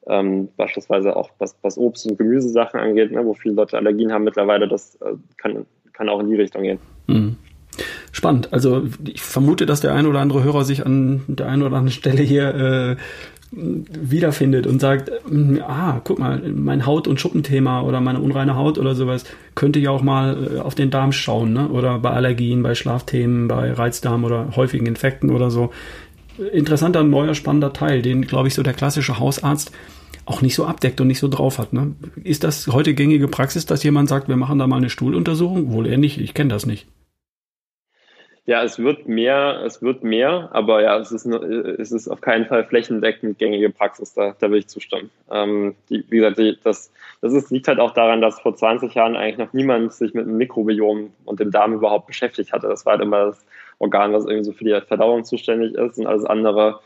[0.07, 4.25] ähm, beispielsweise auch was, was Obst- und Gemüsesachen angeht, ne, wo viele Leute Allergien haben
[4.25, 6.79] mittlerweile, das äh, kann, kann auch in die Richtung gehen.
[7.07, 7.37] Mhm.
[8.13, 8.53] Spannend.
[8.53, 11.93] Also ich vermute, dass der ein oder andere Hörer sich an der einen oder anderen
[11.93, 12.97] Stelle hier äh,
[13.53, 18.79] wiederfindet und sagt, mm, ah, guck mal, mein Haut- und Schuppenthema oder meine unreine Haut
[18.79, 19.25] oder sowas,
[19.57, 21.69] könnte ja auch mal äh, auf den Darm schauen, ne?
[21.69, 25.71] Oder bei Allergien, bei Schlafthemen, bei Reizdarm oder häufigen Infekten oder so.
[26.53, 29.73] Interessanter, neuer, spannender Teil, den, glaube ich, so der klassische Hausarzt
[30.27, 31.73] auch nicht so abdeckt und nicht so drauf hat.
[31.73, 31.95] Ne?
[32.23, 35.73] Ist das heute gängige Praxis, dass jemand sagt, wir machen da mal eine Stuhluntersuchung?
[35.73, 36.87] Wohl eher nicht, ich kenne das nicht.
[38.51, 42.47] Ja, es wird mehr, es wird mehr, aber ja, es ist, es ist auf keinen
[42.47, 45.09] Fall flächendeckend gängige Praxis, da, da will ich zustimmen.
[45.31, 48.93] Ähm, die, wie gesagt, die, das, das ist, liegt halt auch daran, dass vor 20
[48.93, 52.67] Jahren eigentlich noch niemand sich mit dem Mikrobiom und dem Darm überhaupt beschäftigt hatte.
[52.67, 53.47] Das war halt immer das
[53.79, 56.81] Organ, was irgendwie so für die Verdauung zuständig ist und alles andere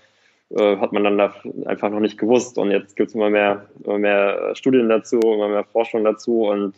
[0.50, 1.32] äh, hat man dann da
[1.64, 2.58] einfach noch nicht gewusst.
[2.58, 6.74] Und jetzt gibt es immer mehr, immer mehr Studien dazu, immer mehr Forschung dazu und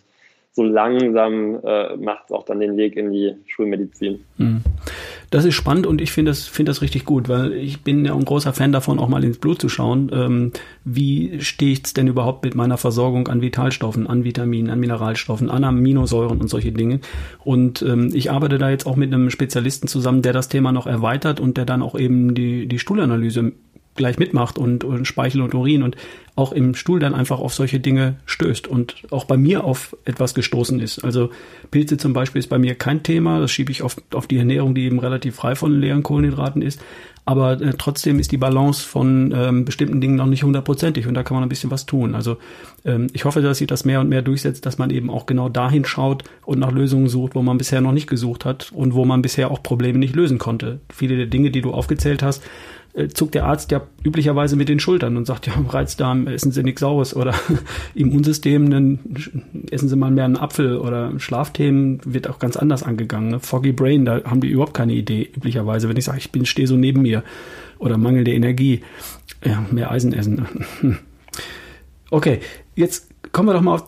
[0.57, 4.21] so langsam äh, macht es auch dann den Weg in die Schulmedizin.
[4.39, 4.63] Mhm.
[5.29, 8.15] Das ist spannend und ich finde das, finde das richtig gut, weil ich bin ja
[8.15, 10.11] ein großer Fan davon, auch mal ins Blut zu schauen.
[10.15, 15.51] Ähm, wie steht es denn überhaupt mit meiner Versorgung an Vitalstoffen, an Vitaminen, an Mineralstoffen,
[15.51, 17.01] an Aminosäuren und solche Dinge?
[17.45, 20.87] Und ähm, ich arbeite da jetzt auch mit einem Spezialisten zusammen, der das Thema noch
[20.87, 23.53] erweitert und der dann auch eben die, die Stuhlanalyse
[23.97, 25.97] gleich mitmacht und, und Speichel und Urin und
[26.37, 30.35] auch im Stuhl dann einfach auf solche Dinge stößt und auch bei mir auf etwas
[30.35, 31.03] gestoßen ist.
[31.03, 31.31] Also
[31.71, 34.75] Pilze zum Beispiel ist bei mir kein Thema, das schiebe ich auf, auf die Ernährung,
[34.75, 36.81] die eben relativ frei von leeren Kohlenhydraten ist.
[37.29, 41.25] Aber äh, trotzdem ist die Balance von ähm, bestimmten Dingen noch nicht hundertprozentig und da
[41.25, 42.15] kann man ein bisschen was tun.
[42.15, 42.37] Also
[42.85, 45.49] ähm, ich hoffe, dass sich das mehr und mehr durchsetzt, dass man eben auch genau
[45.49, 49.05] dahin schaut und nach Lösungen sucht, wo man bisher noch nicht gesucht hat und wo
[49.05, 50.79] man bisher auch Probleme nicht lösen konnte.
[50.89, 52.45] Viele der Dinge, die du aufgezählt hast,
[53.13, 56.81] zuckt der Arzt ja üblicherweise mit den Schultern und sagt, ja, Reizdarm, essen Sie nichts
[56.81, 57.35] Saures oder
[57.95, 58.99] Immunsystem, dann
[59.71, 63.31] essen Sie mal mehr einen Apfel oder Schlafthemen wird auch ganz anders angegangen.
[63.31, 63.41] Ne?
[63.41, 66.67] Foggy Brain, da haben die überhaupt keine Idee üblicherweise, wenn ich sage, ich bin stehe
[66.67, 67.23] so neben mir
[67.79, 68.81] oder mangelnde Energie,
[69.45, 70.47] ja, mehr Eisen essen.
[72.11, 72.41] okay,
[72.75, 73.85] jetzt kommen wir doch mal auf,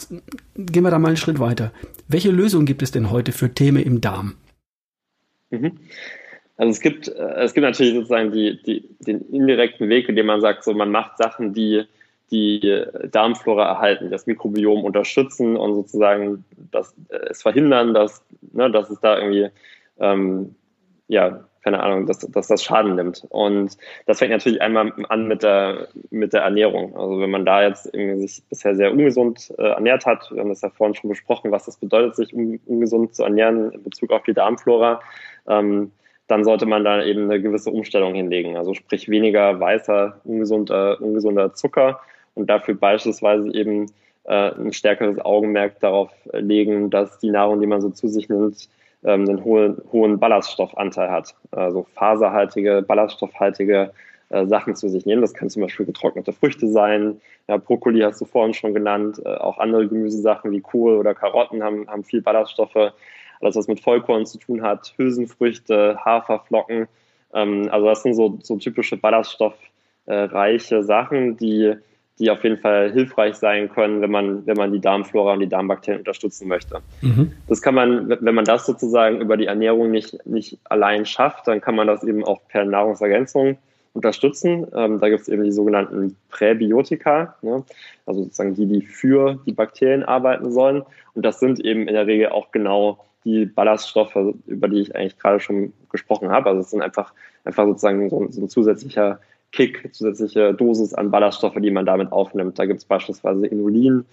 [0.55, 1.73] gehen wir da mal einen Schritt weiter.
[2.09, 4.35] Welche Lösung gibt es denn heute für Themen im Darm?
[5.51, 5.73] Mhm.
[6.59, 10.27] Also es gibt, äh, es gibt natürlich sozusagen die, die, den indirekten Weg, in dem
[10.27, 11.85] man sagt, so man macht Sachen, die
[12.31, 18.91] die Darmflora erhalten, das Mikrobiom unterstützen und sozusagen das, äh, es verhindern, dass, ne, dass
[18.91, 19.49] es da irgendwie,
[19.99, 20.55] ähm,
[21.07, 23.27] ja, keine Ahnung, dass, dass das Schaden nimmt.
[23.31, 26.97] Und das fängt natürlich einmal an mit der, mit der Ernährung.
[26.97, 30.49] Also wenn man da jetzt irgendwie sich bisher sehr ungesund äh, ernährt hat, wir haben
[30.51, 34.13] das ja vorhin schon besprochen, was das bedeutet, sich un, ungesund zu ernähren in Bezug
[34.13, 35.01] auf die Darmflora,
[35.49, 35.93] ähm,
[36.29, 38.57] dann sollte man da eben eine gewisse Umstellung hinlegen.
[38.57, 42.01] Also sprich weniger weißer, ungesunder, ungesunder Zucker
[42.35, 43.87] und dafür beispielsweise eben
[44.25, 48.69] äh, ein stärkeres Augenmerk darauf legen, dass die Nahrung, die man so zu sich nimmt,
[49.05, 51.35] ähm, einen hohen, hohen Ballaststoffanteil hat.
[51.51, 53.91] Also faserhaltige, ballaststoffhaltige
[54.29, 55.23] äh, Sachen zu sich nehmen.
[55.23, 57.21] Das können zum Beispiel getrocknete Früchte sein.
[57.49, 59.23] Ja, Brokkoli hast du vorhin schon genannt.
[59.25, 62.93] Äh, auch andere Gemüsesachen wie Kohl oder Karotten haben, haben viel Ballaststoffe
[63.41, 66.89] alles was mit Vollkorn zu tun hat, Hülsenfrüchte, Haferflocken.
[67.35, 71.75] Ähm, also das sind so, so typische ballaststoffreiche Sachen, die,
[72.19, 75.49] die auf jeden Fall hilfreich sein können, wenn man, wenn man die Darmflora und die
[75.49, 76.81] Darmbakterien unterstützen möchte.
[77.01, 77.33] Mhm.
[77.47, 81.61] Das kann man, wenn man das sozusagen über die Ernährung nicht, nicht allein schafft, dann
[81.61, 83.59] kann man das eben auch per Nahrungsergänzung
[83.93, 84.67] unterstützen.
[84.75, 87.65] Ähm, da gibt es eben die sogenannten Präbiotika, ne?
[88.07, 90.83] also sozusagen die, die für die Bakterien arbeiten sollen.
[91.15, 95.19] Und das sind eben in der Regel auch genau die Ballaststoffe, über die ich eigentlich
[95.19, 96.51] gerade schon gesprochen habe.
[96.51, 97.13] Also es sind einfach,
[97.45, 99.21] einfach sozusagen so, so ein zusätzlicher
[99.53, 102.59] Kick, zusätzliche Dosis an Ballaststoffe, die man damit aufnimmt.
[102.59, 104.05] Da gibt es beispielsweise Inulin,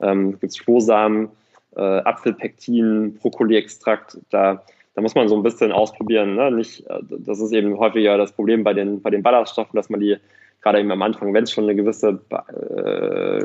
[0.00, 1.28] ähm, gibt es Strohsamen,
[1.76, 4.18] äh, Apfelpektin, Brokkoli-Extrakt.
[4.30, 4.62] Da,
[4.94, 6.34] da muss man so ein bisschen ausprobieren.
[6.34, 6.50] Ne?
[6.50, 10.00] Nicht, äh, das ist eben häufiger das Problem bei den, bei den Ballaststoffen, dass man
[10.00, 10.16] die
[10.62, 13.44] gerade eben am Anfang, wenn es schon eine gewisse äh,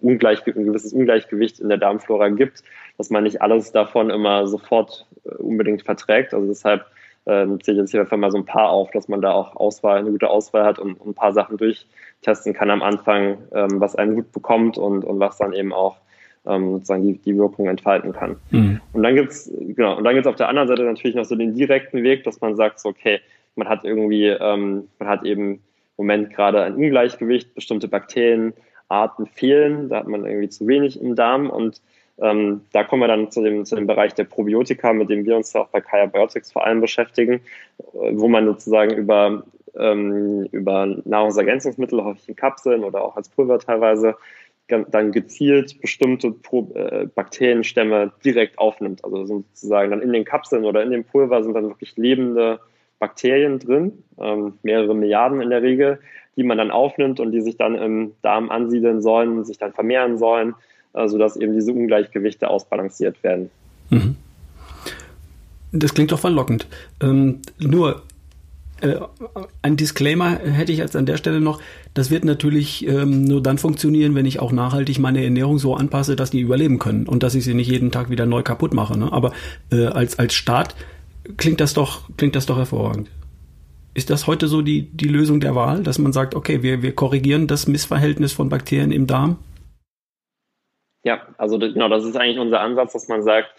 [0.00, 2.62] Ungleich, ein gewisses Ungleichgewicht in der Darmflora gibt,
[2.98, 6.34] dass man nicht alles davon immer sofort äh, unbedingt verträgt.
[6.34, 6.86] Also deshalb
[7.26, 9.56] ähm, zähle ich jetzt hier einfach mal so ein paar auf, dass man da auch
[9.56, 13.80] Auswahl, eine gute Auswahl hat und, und ein paar Sachen durchtesten kann am Anfang, ähm,
[13.80, 15.98] was einen gut bekommt und, und was dann eben auch
[16.46, 18.36] ähm, sozusagen die, die Wirkung entfalten kann.
[18.50, 18.80] Mhm.
[18.92, 21.54] Und dann gibt's genau, und dann gibt's auf der anderen Seite natürlich noch so den
[21.54, 23.20] direkten Weg, dass man sagt, so, okay,
[23.56, 25.60] man hat irgendwie, ähm, man hat eben
[25.96, 31.50] Moment gerade ein Ungleichgewicht, bestimmte Bakterienarten fehlen, da hat man irgendwie zu wenig im Darm
[31.50, 31.80] und
[32.18, 35.36] ähm, da kommen wir dann zu dem, zu dem Bereich der Probiotika, mit dem wir
[35.36, 37.40] uns ja auch bei Kaya Biotics vor allem beschäftigen,
[37.92, 39.42] wo man sozusagen über,
[39.76, 44.16] ähm, über Nahrungsergänzungsmittel, häufig in Kapseln oder auch als Pulver teilweise,
[44.68, 49.04] dann gezielt bestimmte Pro äh, Bakterienstämme direkt aufnimmt.
[49.04, 52.60] Also sozusagen dann in den Kapseln oder in dem Pulver sind dann wirklich lebende
[52.98, 56.00] Bakterien drin, ähm, mehrere Milliarden in der Regel,
[56.36, 60.18] die man dann aufnimmt und die sich dann im Darm ansiedeln sollen, sich dann vermehren
[60.18, 60.54] sollen
[60.94, 63.50] äh, sodass eben diese Ungleichgewichte ausbalanciert werden.
[63.90, 64.16] Mhm.
[65.72, 66.68] Das klingt doch verlockend.
[67.02, 68.02] Ähm, nur
[68.80, 68.94] äh,
[69.60, 71.60] ein Disclaimer hätte ich jetzt an der Stelle noch.
[71.94, 76.14] Das wird natürlich ähm, nur dann funktionieren, wenn ich auch nachhaltig meine Ernährung so anpasse,
[76.14, 78.96] dass die überleben können und dass ich sie nicht jeden Tag wieder neu kaputt mache.
[78.96, 79.12] Ne?
[79.12, 79.32] Aber
[79.72, 80.76] äh, als, als Staat
[81.36, 83.10] klingt das doch, klingt das doch hervorragend.
[83.94, 86.94] Ist das heute so die, die Lösung der Wahl, dass man sagt, okay, wir, wir
[86.94, 89.38] korrigieren das Missverhältnis von Bakterien im Darm?
[91.04, 93.50] Ja, also genau, das ist eigentlich unser Ansatz, dass man sagt,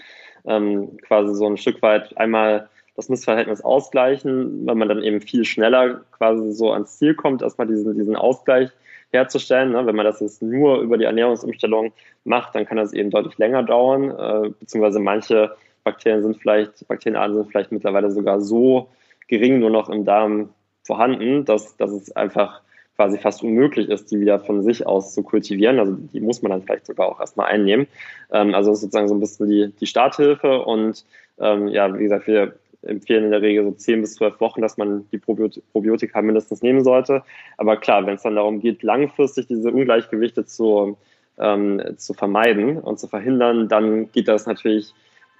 [0.46, 5.46] ähm, quasi so ein Stück weit einmal das Missverhältnis ausgleichen, weil man dann eben viel
[5.46, 8.70] schneller quasi so ans Ziel kommt, erstmal diesen, diesen Ausgleich
[9.12, 9.72] herzustellen.
[9.72, 9.86] Ne?
[9.86, 13.64] Wenn man das jetzt nur über die Ernährungsumstellung macht, dann kann das eben deutlich länger
[13.64, 18.90] dauern, äh, beziehungsweise manche Bakterien sind vielleicht, Bakterienarten sind vielleicht mittlerweile sogar so
[19.30, 20.50] gering nur noch im Darm
[20.84, 22.62] vorhanden, dass, dass es einfach
[22.96, 25.80] quasi fast unmöglich ist, die wieder von sich aus zu kultivieren.
[25.80, 27.88] Also die muss man dann vielleicht sogar auch erstmal einnehmen.
[28.32, 31.06] Ähm, also sozusagen so ein bisschen die, die Starthilfe und
[31.40, 34.78] ähm, ja, wie gesagt, wir empfehlen in der Regel so 10 bis 12 Wochen, dass
[34.78, 37.24] man die Probiotika mindestens nehmen sollte.
[37.58, 40.98] Aber klar, wenn es dann darum geht, langfristig diese Ungleichgewichte zu,
[41.38, 44.94] ähm, zu vermeiden und zu verhindern, dann geht das natürlich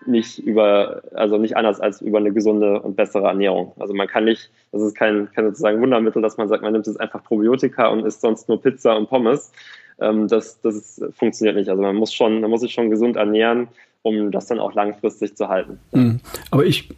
[0.08, 3.74] nicht über, also nicht anders als über eine gesunde und bessere Ernährung.
[3.80, 6.88] Also man kann nicht, das ist kein, kein sozusagen Wundermittel, dass man sagt, man nimmt
[6.88, 9.52] jetzt einfach Probiotika und isst sonst nur Pizza und Pommes.
[10.00, 11.70] Ähm, das, das funktioniert nicht.
[11.70, 13.68] Also man muss schon, man muss sich schon gesund ernähren,
[14.02, 15.80] um das dann auch langfristig zu halten.
[15.92, 16.20] Mhm.
[16.52, 16.90] Aber ich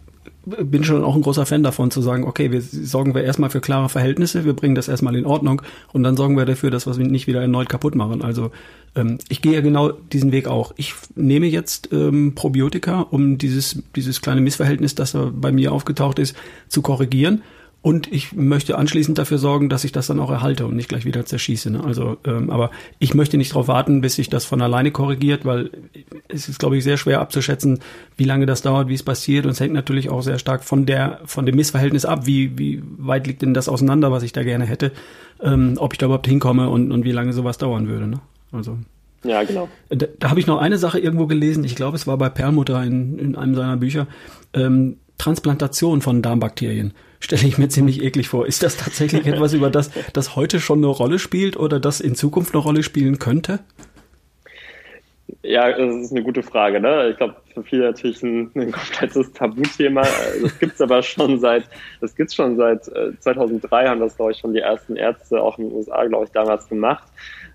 [0.47, 3.59] bin schon auch ein großer Fan davon zu sagen, okay, wir sorgen wir erstmal für
[3.59, 6.91] klare Verhältnisse, wir bringen das erstmal in Ordnung und dann sorgen wir dafür, dass wir
[6.91, 8.21] es nicht wieder erneut kaputt machen.
[8.21, 8.51] Also
[8.95, 10.73] ähm, ich gehe ja genau diesen Weg auch.
[10.77, 16.19] Ich nehme jetzt ähm, Probiotika, um dieses, dieses kleine Missverhältnis, das da bei mir aufgetaucht
[16.19, 16.35] ist,
[16.69, 17.41] zu korrigieren.
[17.81, 21.05] Und ich möchte anschließend dafür sorgen, dass ich das dann auch erhalte und nicht gleich
[21.05, 21.69] wieder zerschieße.
[21.69, 21.83] Ne?
[21.83, 25.69] Also, ähm, aber ich möchte nicht darauf warten, bis sich das von alleine korrigiert, weil
[26.27, 27.79] es ist, glaube ich, sehr schwer abzuschätzen,
[28.17, 29.45] wie lange das dauert, wie es passiert.
[29.45, 32.81] Und es hängt natürlich auch sehr stark von der von dem Missverhältnis ab, wie wie
[32.97, 34.91] weit liegt denn das auseinander, was ich da gerne hätte,
[35.39, 38.07] ähm, ob ich da überhaupt hinkomme und und wie lange sowas dauern würde.
[38.07, 38.19] Ne?
[38.51, 38.77] Also
[39.23, 39.69] ja, genau.
[39.89, 41.63] Da, da habe ich noch eine Sache irgendwo gelesen.
[41.63, 44.07] Ich glaube, es war bei Perlmutter in, in einem seiner Bücher.
[44.53, 48.47] Ähm, Transplantation von Darmbakterien stelle ich mir ziemlich eklig vor.
[48.47, 52.15] Ist das tatsächlich etwas, über das das heute schon eine Rolle spielt oder das in
[52.15, 53.59] Zukunft eine Rolle spielen könnte?
[55.43, 56.79] Ja, das ist eine gute Frage.
[56.79, 57.09] Ne?
[57.09, 60.03] Ich glaube, für viele natürlich ein, ein komplettes Tabuthema.
[60.41, 61.63] Das gibt's aber schon seit,
[62.01, 65.57] das gibt's schon seit 2003 äh, haben das, glaube ich, schon die ersten Ärzte auch
[65.57, 67.07] in den USA, glaube ich, damals gemacht.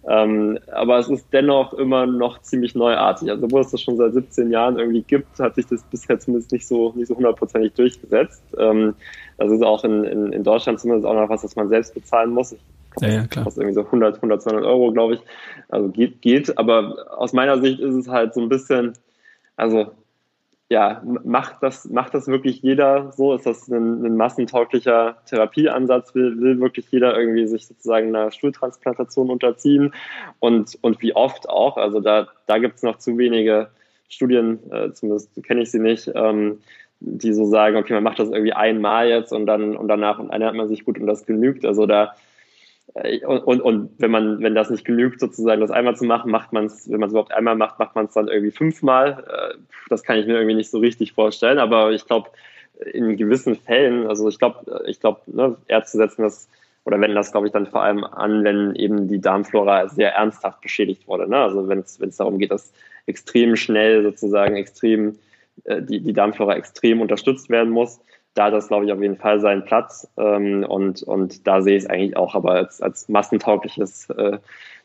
[0.09, 3.31] Ähm, aber es ist dennoch immer noch ziemlich neuartig.
[3.31, 6.53] Also, obwohl es das schon seit 17 Jahren irgendwie gibt, hat sich das bisher zumindest
[6.53, 8.43] nicht so, nicht so hundertprozentig durchgesetzt.
[8.59, 8.95] Ähm,
[9.39, 12.31] das ist auch in, in, in Deutschland zumindest auch noch was, was man selbst bezahlen
[12.31, 12.53] muss.
[12.53, 12.61] Ich
[13.01, 13.45] ja, ja, klar.
[13.45, 15.21] Kostet irgendwie so 100, 100, 200 Euro, glaube ich.
[15.69, 16.59] Also geht, geht.
[16.59, 18.93] Aber aus meiner Sicht ist es halt so ein bisschen,
[19.57, 19.93] also
[20.69, 23.35] ja, macht das, macht das wirklich jeder so?
[23.35, 26.15] Ist das ein, ein massentauglicher Therapieansatz?
[26.15, 29.95] Will, will wirklich jeder irgendwie sich sozusagen einer Stuhltransplantation unterziehen?
[30.41, 31.77] Und, und wie oft auch?
[31.77, 33.69] Also da, da gibt es noch zu wenige
[34.09, 36.61] Studien, äh, zumindest kenne ich sie nicht, ähm,
[37.05, 40.31] die so sagen, okay, man macht das irgendwie einmal jetzt und dann und danach und
[40.31, 41.65] ernährt man sich gut und das genügt.
[41.65, 42.15] Also da
[42.95, 46.31] äh, und, und, und wenn man, wenn das nicht genügt, sozusagen das einmal zu machen,
[46.31, 49.25] macht man es, wenn man es überhaupt einmal macht, macht man es dann irgendwie fünfmal.
[49.29, 52.31] Äh, das kann ich mir irgendwie nicht so richtig vorstellen, aber ich glaube,
[52.93, 56.49] in gewissen Fällen, also ich glaube, ich glaube, ne, Ärzte setzen das
[56.85, 60.61] oder wenden das, glaube ich, dann vor allem an, wenn eben die Darmflora sehr ernsthaft
[60.63, 61.29] beschädigt wurde.
[61.29, 61.37] Ne?
[61.37, 62.73] Also wenn es darum geht, dass
[63.07, 65.17] extrem schnell sozusagen extrem
[65.67, 68.01] die, die Darmflora extrem unterstützt werden muss.
[68.35, 70.11] Da hat das, glaube ich, auf jeden Fall seinen Platz.
[70.17, 74.39] Ähm, und, und da sehe ich es eigentlich auch aber als, als massentaugliches äh,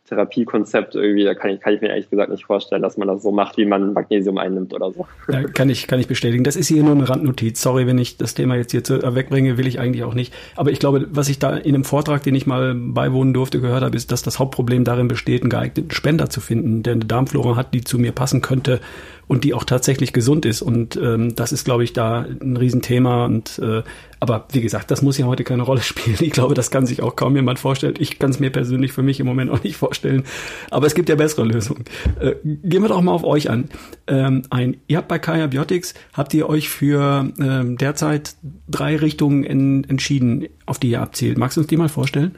[0.08, 3.22] Therapiekonzept irgendwie, da kann ich, kann ich mir ehrlich gesagt nicht vorstellen, dass man das
[3.22, 5.06] so macht, wie man Magnesium einnimmt oder so.
[5.32, 6.44] Ja, kann ich, kann ich bestätigen.
[6.44, 7.62] Das ist hier nur eine Randnotiz.
[7.62, 10.34] Sorry, wenn ich das Thema jetzt hier zu, äh, wegbringe, will ich eigentlich auch nicht.
[10.56, 13.84] Aber ich glaube, was ich da in einem Vortrag, den ich mal beiwohnen durfte, gehört
[13.84, 17.56] habe, ist, dass das Hauptproblem darin besteht, einen geeigneten Spender zu finden, der eine Darmflora
[17.56, 18.80] hat, die zu mir passen könnte
[19.28, 20.62] und die auch tatsächlich gesund ist.
[20.62, 23.26] Und ähm, das ist, glaube ich, da ein Riesenthema.
[23.26, 23.84] Und äh,
[24.20, 26.18] aber wie gesagt, das muss ja heute keine Rolle spielen.
[26.20, 27.96] Ich glaube, das kann sich auch kaum jemand vorstellen.
[28.00, 30.24] Ich kann es mir persönlich für mich im Moment auch nicht vorstellen.
[30.72, 31.86] Aber es gibt ja bessere Lösungen.
[32.20, 33.70] Äh, gehen wir doch mal auf euch an.
[34.08, 38.36] Ähm, ein, ihr habt bei Kaya Biotics, habt ihr euch für ähm, derzeit
[38.68, 41.38] drei Richtungen in, entschieden, auf die ihr abzielt.
[41.38, 42.36] Magst du uns die mal vorstellen?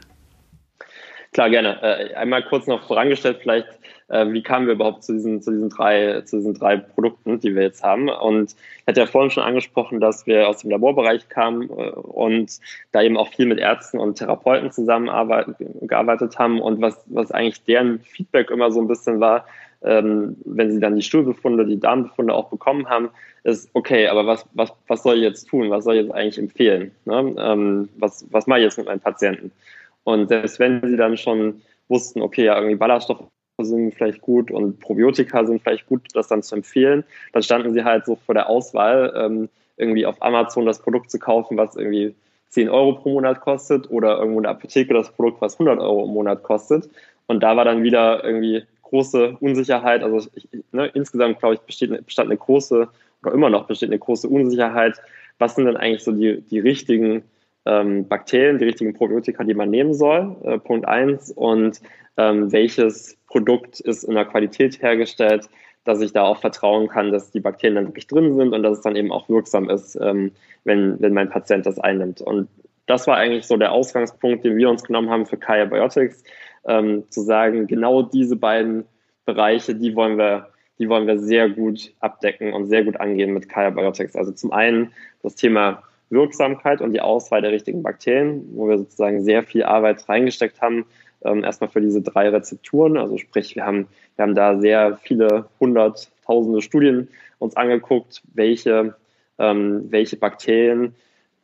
[1.32, 1.80] Klar, gerne.
[1.82, 3.68] Äh, einmal kurz noch vorangestellt, vielleicht
[4.10, 7.62] wie kamen wir überhaupt zu diesen, zu diesen drei, zu diesen drei Produkten, die wir
[7.62, 8.08] jetzt haben.
[8.08, 12.58] Und ich hatte ja vorhin schon angesprochen, dass wir aus dem Laborbereich kamen äh, und
[12.92, 18.00] da eben auch viel mit Ärzten und Therapeuten zusammengearbeitet haben und was, was eigentlich deren
[18.00, 19.46] Feedback immer so ein bisschen war,
[19.82, 23.10] ähm, wenn sie dann die Stuhlbefunde, die Darmbefunde auch bekommen haben,
[23.44, 25.70] ist okay, aber was, was, was soll ich jetzt tun?
[25.70, 26.90] Was soll ich jetzt eigentlich empfehlen?
[27.06, 27.34] Ne?
[27.38, 29.52] Ähm, was, was mache ich jetzt mit meinen Patienten?
[30.04, 33.24] Und selbst wenn sie dann schon wussten, okay, ja, irgendwie Ballaststoffe
[33.64, 37.04] sind vielleicht gut und Probiotika sind vielleicht gut, das dann zu empfehlen.
[37.32, 41.18] Dann standen sie halt so vor der Auswahl, ähm, irgendwie auf Amazon das Produkt zu
[41.18, 42.14] kaufen, was irgendwie
[42.50, 46.04] 10 Euro pro Monat kostet oder irgendwo in der Apotheke das Produkt, was 100 Euro
[46.04, 46.88] im Monat kostet.
[47.26, 50.02] Und da war dann wieder irgendwie große Unsicherheit.
[50.02, 52.88] Also ich, ne, insgesamt, glaube ich, besteht, bestand eine große
[53.22, 55.00] oder immer noch besteht eine große Unsicherheit.
[55.38, 57.22] Was sind denn eigentlich so die, die richtigen
[57.70, 60.36] ähm, Bakterien, die richtigen Probiotika, die man nehmen soll?
[60.42, 61.30] Äh, Punkt eins.
[61.30, 61.80] Und
[62.16, 65.48] ähm, welches Produkt ist in der Qualität hergestellt,
[65.84, 68.78] dass ich da auch vertrauen kann, dass die Bakterien dann wirklich drin sind und dass
[68.78, 70.32] es dann eben auch wirksam ist, ähm,
[70.64, 72.20] wenn, wenn mein Patient das einnimmt.
[72.20, 72.48] Und
[72.86, 76.24] das war eigentlich so der Ausgangspunkt, den wir uns genommen haben für Kaya Biotics,
[76.66, 78.84] ähm, zu sagen, genau diese beiden
[79.24, 83.48] Bereiche, die wollen wir, die wollen wir sehr gut abdecken und sehr gut angehen mit
[83.48, 84.16] Kaya Biotics.
[84.16, 89.22] Also zum einen das Thema Wirksamkeit und die Auswahl der richtigen Bakterien, wo wir sozusagen
[89.22, 90.84] sehr viel Arbeit reingesteckt haben,
[91.24, 92.96] ähm, erstmal für diese drei Rezepturen.
[92.96, 98.94] Also sprich, wir haben, wir haben da sehr viele hunderttausende Studien uns angeguckt, welche,
[99.38, 100.94] ähm, welche Bakterien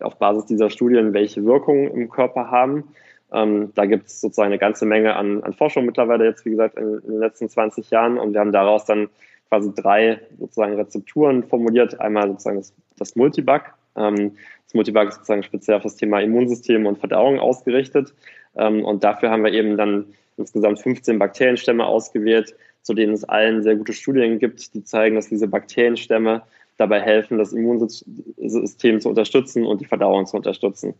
[0.00, 2.84] auf Basis dieser Studien welche Wirkung im Körper haben.
[3.32, 6.76] Ähm, da gibt es sozusagen eine ganze Menge an, an Forschung mittlerweile jetzt, wie gesagt,
[6.76, 8.18] in, in, den letzten 20 Jahren.
[8.18, 9.08] Und wir haben daraus dann
[9.48, 11.98] quasi drei sozusagen Rezepturen formuliert.
[12.00, 13.62] Einmal sozusagen das, das Multibug.
[13.96, 14.32] Ähm,
[14.64, 18.14] das Multibug ist sozusagen speziell auf das Thema Immunsystem und Verdauung ausgerichtet.
[18.56, 20.06] Ähm, und dafür haben wir eben dann
[20.36, 25.28] insgesamt 15 Bakterienstämme ausgewählt, zu denen es allen sehr gute Studien gibt, die zeigen, dass
[25.28, 26.42] diese Bakterienstämme
[26.76, 30.94] dabei helfen, das Immunsystem zu unterstützen und die Verdauung zu unterstützen.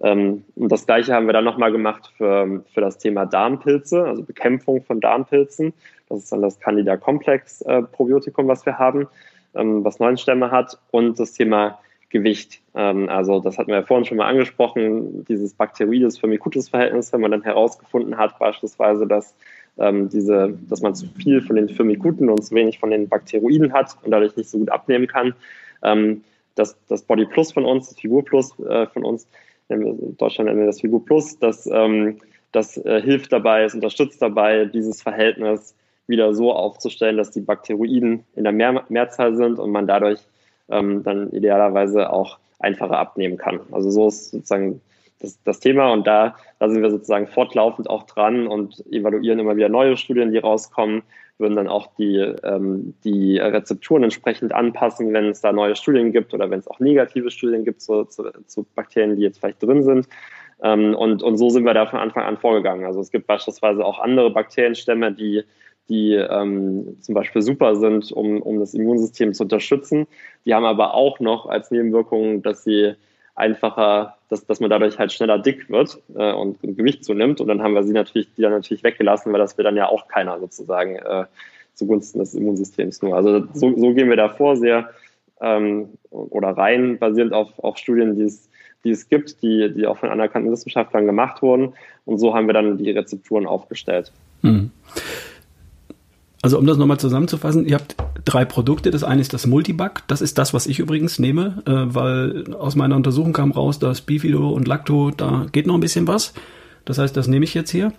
[0.00, 4.22] Ähm, und das Gleiche haben wir dann nochmal gemacht für, für das Thema Darmpilze, also
[4.22, 5.72] Bekämpfung von Darmpilzen.
[6.08, 9.08] Das ist dann das Candida Complex äh, was wir haben,
[9.54, 10.78] ähm, was neun Stämme hat.
[10.90, 11.78] Und das Thema
[12.10, 12.60] Gewicht.
[12.74, 17.42] Ähm, also das hatten wir ja vorhin schon mal angesprochen, dieses Bakterides-Firmicutes-Verhältnis, wenn man dann
[17.42, 19.34] herausgefunden hat, beispielsweise, dass
[19.78, 23.72] ähm, diese, dass man zu viel von den Firmicuten und zu wenig von den Bakteroiden
[23.72, 25.34] hat und dadurch nicht so gut abnehmen kann.
[25.82, 26.22] Ähm,
[26.54, 29.28] das, das Body Plus von uns, das Figur Plus äh, von uns,
[29.68, 32.18] in Deutschland nennen wir das Figur Plus, das, ähm,
[32.52, 38.24] das äh, hilft dabei, es unterstützt dabei, dieses Verhältnis wieder so aufzustellen, dass die Bakteroiden
[38.34, 40.20] in der Mehr Mehrzahl sind und man dadurch
[40.70, 43.60] ähm, dann idealerweise auch einfacher abnehmen kann.
[43.70, 44.80] Also so ist sozusagen
[45.20, 49.56] das, das Thema und da, da sind wir sozusagen fortlaufend auch dran und evaluieren immer
[49.56, 51.02] wieder neue Studien, die rauskommen,
[51.38, 56.34] würden dann auch die, ähm, die Rezepturen entsprechend anpassen, wenn es da neue Studien gibt
[56.34, 59.82] oder wenn es auch negative Studien gibt zu, zu, zu Bakterien, die jetzt vielleicht drin
[59.82, 60.08] sind.
[60.62, 62.86] Ähm, und, und so sind wir da von Anfang an vorgegangen.
[62.86, 65.44] Also es gibt beispielsweise auch andere Bakterienstämme, die
[65.88, 70.06] die ähm, zum Beispiel super sind, um, um das Immunsystem zu unterstützen.
[70.44, 72.94] Die haben aber auch noch als Nebenwirkung, dass sie
[73.34, 77.40] einfacher, dass, dass man dadurch halt schneller dick wird äh, und, und Gewicht zunimmt.
[77.40, 79.88] Und dann haben wir sie natürlich, die dann natürlich weggelassen, weil das will dann ja
[79.88, 81.24] auch keiner sozusagen äh,
[81.74, 83.16] zugunsten des Immunsystems nur.
[83.16, 84.90] Also so, so gehen wir da vor, sehr
[85.40, 88.48] ähm, oder rein basierend auf, auf Studien, die es,
[88.84, 91.74] die es gibt, die, die auch von anerkannten Wissenschaftlern gemacht wurden.
[92.04, 94.12] Und so haben wir dann die Rezepturen aufgestellt.
[94.42, 94.70] Mhm.
[96.40, 98.90] Also um das nochmal zusammenzufassen, ihr habt drei Produkte.
[98.90, 100.02] Das eine ist das Multibug.
[100.06, 104.02] Das ist das, was ich übrigens nehme, äh, weil aus meiner Untersuchung kam raus, dass
[104.02, 106.34] Bifido und Lacto, da geht noch ein bisschen was.
[106.84, 107.92] Das heißt, das nehme ich jetzt hier.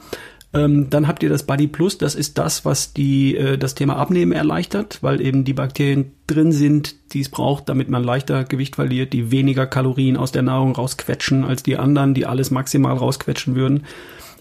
[0.52, 3.98] Ähm, dann habt ihr das Body Plus, das ist das, was die, äh, das Thema
[3.98, 8.76] Abnehmen erleichtert, weil eben die Bakterien drin sind, die es braucht, damit man leichter Gewicht
[8.76, 13.56] verliert, die weniger Kalorien aus der Nahrung rausquetschen als die anderen, die alles maximal rausquetschen
[13.56, 13.84] würden.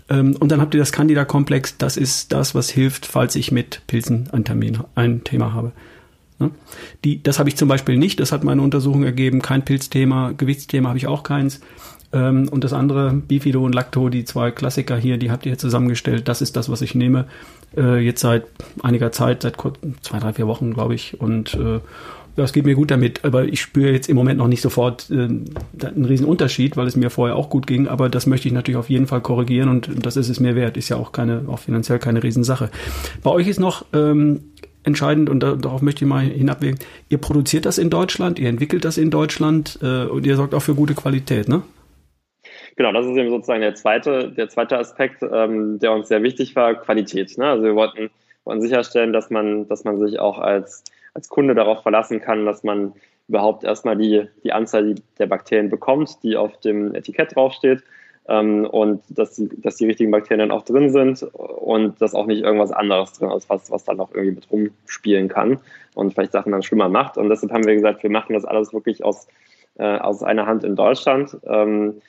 [0.08, 3.82] Ähm, und dann habt ihr das Candida-Komplex, das ist das, was hilft, falls ich mit
[3.86, 5.72] Pilzen ein, Termin, ein Thema habe.
[6.38, 6.50] Ne?
[7.04, 10.88] Die, das habe ich zum Beispiel nicht, das hat meine Untersuchung ergeben, kein Pilzthema, Gewichtsthema
[10.88, 11.60] habe ich auch keins.
[12.12, 16.28] Ähm, und das andere, Bifido und Lacto, die zwei Klassiker hier, die habt ihr zusammengestellt.
[16.28, 17.26] Das ist das, was ich nehme.
[17.76, 18.44] Äh, jetzt seit
[18.82, 19.56] einiger Zeit, seit
[20.00, 21.20] zwei, drei, vier Wochen, glaube ich.
[21.20, 21.58] Und
[22.44, 23.24] es geht mir gut damit.
[23.24, 26.96] Aber ich spüre jetzt im Moment noch nicht sofort äh, einen riesen Unterschied, weil es
[26.96, 27.88] mir vorher auch gut ging.
[27.88, 30.76] Aber das möchte ich natürlich auf jeden Fall korrigieren und das ist es mir wert.
[30.76, 32.70] Ist ja auch keine, auch finanziell keine Riesensache.
[33.22, 34.40] Bei euch ist noch ähm,
[34.84, 36.78] entscheidend und darauf möchte ich mal hinabwägen.
[37.08, 40.62] Ihr produziert das in Deutschland, ihr entwickelt das in Deutschland äh, und ihr sorgt auch
[40.62, 41.62] für gute Qualität, ne?
[42.76, 46.54] Genau, das ist eben sozusagen der zweite, der zweite Aspekt, ähm, der uns sehr wichtig
[46.54, 47.36] war, Qualität.
[47.36, 47.44] Ne?
[47.44, 48.08] Also wir wollten,
[48.44, 50.84] wollten sicherstellen, dass man, dass man sich auch als,
[51.18, 52.92] als Kunde darauf verlassen kann, dass man
[53.26, 57.82] überhaupt erstmal die, die Anzahl der Bakterien bekommt, die auf dem Etikett draufsteht
[58.28, 62.26] ähm, und dass die, dass die richtigen Bakterien dann auch drin sind und dass auch
[62.26, 65.58] nicht irgendwas anderes drin ist, was, was dann noch irgendwie mit rumspielen kann
[65.96, 67.18] und vielleicht Sachen dann schlimmer macht.
[67.18, 69.26] Und deshalb haben wir gesagt, wir machen das alles wirklich aus,
[69.76, 71.36] äh, aus einer Hand in Deutschland.
[71.44, 72.00] Ähm,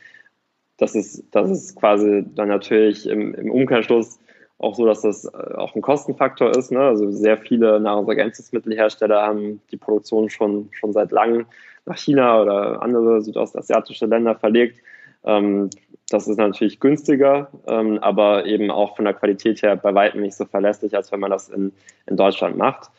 [0.77, 4.19] das ist, das ist quasi dann natürlich im, im Umkehrschluss
[4.59, 6.71] auch so, dass das äh, auch ein Kostenfaktor ist.
[6.71, 6.79] Ne?
[6.79, 11.45] Also sehr viele Nahrungsergänzungsmittelhersteller haben die Produktion schon, schon seit langem
[11.85, 14.81] nach China oder andere südostasiatische Länder verlegt.
[15.23, 15.69] Ähm,
[16.09, 20.35] das ist natürlich günstiger, ähm, aber eben auch von der Qualität her bei weitem nicht
[20.35, 21.71] so verlässlich, als wenn man das in,
[22.07, 22.89] in Deutschland macht.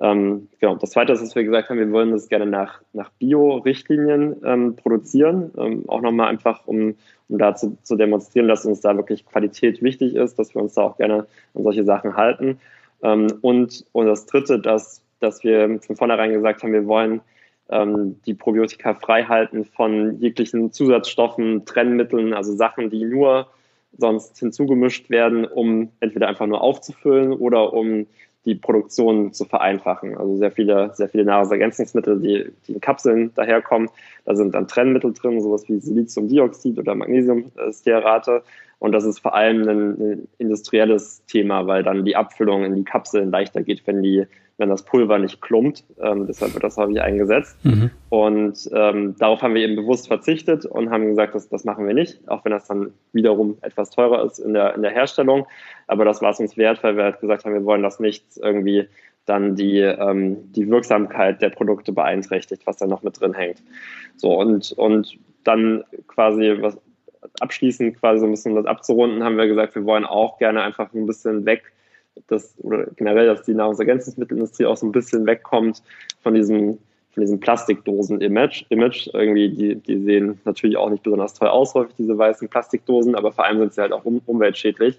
[0.00, 0.76] Ähm, genau.
[0.76, 4.76] Das Zweite ist, dass wir gesagt haben, wir wollen das gerne nach, nach Bio-Richtlinien ähm,
[4.76, 5.52] produzieren.
[5.56, 6.94] Ähm, auch nochmal einfach, um,
[7.28, 10.74] um da zu, zu, demonstrieren, dass uns da wirklich Qualität wichtig ist, dass wir uns
[10.74, 12.58] da auch gerne an solche Sachen halten.
[13.02, 17.20] Ähm, und, und das Dritte, dass, dass wir von vornherein gesagt haben, wir wollen
[17.68, 23.48] ähm, die Probiotika frei halten von jeglichen Zusatzstoffen, Trennmitteln, also Sachen, die nur
[23.98, 28.06] sonst hinzugemischt werden, um entweder einfach nur aufzufüllen oder um
[28.44, 30.16] die Produktion zu vereinfachen.
[30.16, 33.88] Also sehr viele, sehr viele Nahrungsergänzungsmittel, die, die in Kapseln daherkommen.
[34.24, 38.42] Da sind dann Trennmittel drin, sowas wie Siliziumdioxid oder Magnesiumstearate.
[38.78, 42.84] Und das ist vor allem ein, ein, industrielles Thema, weil dann die Abfüllung in die
[42.84, 44.24] Kapseln leichter geht, wenn die
[44.58, 45.84] wenn das Pulver nicht klumpt.
[46.00, 47.56] Ähm, deshalb wird das häufig eingesetzt.
[47.64, 47.90] Mhm.
[48.10, 51.94] Und ähm, darauf haben wir eben bewusst verzichtet und haben gesagt, das, das machen wir
[51.94, 55.46] nicht, auch wenn das dann wiederum etwas teurer ist in der, in der Herstellung.
[55.86, 58.24] Aber das war es uns wert, weil wir halt gesagt haben, wir wollen das nicht
[58.36, 58.88] irgendwie
[59.24, 63.62] dann die, ähm, die Wirksamkeit der Produkte beeinträchtigt, was da noch mit drin hängt.
[64.16, 66.78] So, und, und dann quasi was
[67.40, 70.92] abschließend quasi so ein bisschen das abzurunden, haben wir gesagt, wir wollen auch gerne einfach
[70.92, 71.72] ein bisschen weg
[72.28, 75.82] dass, oder generell, dass die Nahrungsergänzungsmittelindustrie auch so ein bisschen wegkommt
[76.22, 76.78] von diesem,
[77.12, 78.66] von diesem Plastikdosen-Image.
[78.68, 79.08] Image.
[79.12, 83.32] Irgendwie, die, die sehen natürlich auch nicht besonders toll aus, häufig diese weißen Plastikdosen, aber
[83.32, 84.98] vor allem sind sie halt auch um, umweltschädlich.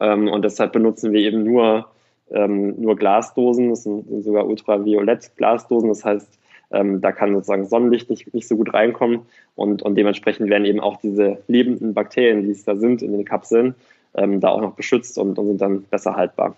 [0.00, 1.88] Ähm, und deshalb benutzen wir eben nur,
[2.30, 6.38] ähm, nur Glasdosen, das sind, sind sogar ultraviolett Glasdosen, das heißt,
[6.70, 9.20] ähm, da kann sozusagen Sonnenlicht nicht, nicht so gut reinkommen
[9.54, 13.24] und, und dementsprechend werden eben auch diese lebenden Bakterien, die es da sind in den
[13.24, 13.74] Kapseln,
[14.18, 16.54] ähm, da auch noch beschützt und, und sind dann besser haltbar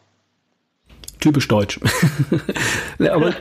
[1.20, 1.78] typisch deutsch.
[2.98, 3.32] Aber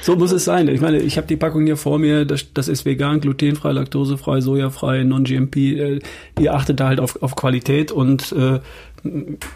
[0.00, 0.68] so muss es sein.
[0.68, 4.40] Ich meine, ich habe die Packung hier vor mir, das, das ist vegan, glutenfrei, laktosefrei,
[4.40, 5.56] sojafrei, non-GMP.
[5.56, 5.98] Äh,
[6.38, 8.60] ihr achtet da halt auf, auf Qualität und äh,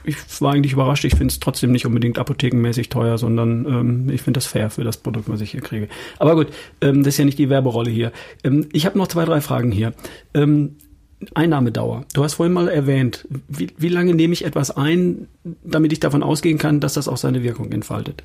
[0.04, 1.04] ich war eigentlich überrascht.
[1.04, 4.82] Ich finde es trotzdem nicht unbedingt apothekenmäßig teuer, sondern ähm, ich finde das fair für
[4.82, 5.88] das Produkt, was ich hier kriege.
[6.18, 6.48] Aber gut,
[6.80, 8.10] ähm, das ist ja nicht die Werberolle hier.
[8.42, 9.92] Ähm, ich habe noch zwei, drei Fragen hier.
[10.34, 10.76] Ähm,
[11.34, 12.04] Einnahmedauer.
[12.14, 15.28] Du hast vorhin mal erwähnt, wie, wie lange nehme ich etwas ein,
[15.64, 18.22] damit ich davon ausgehen kann, dass das auch seine Wirkung entfaltet?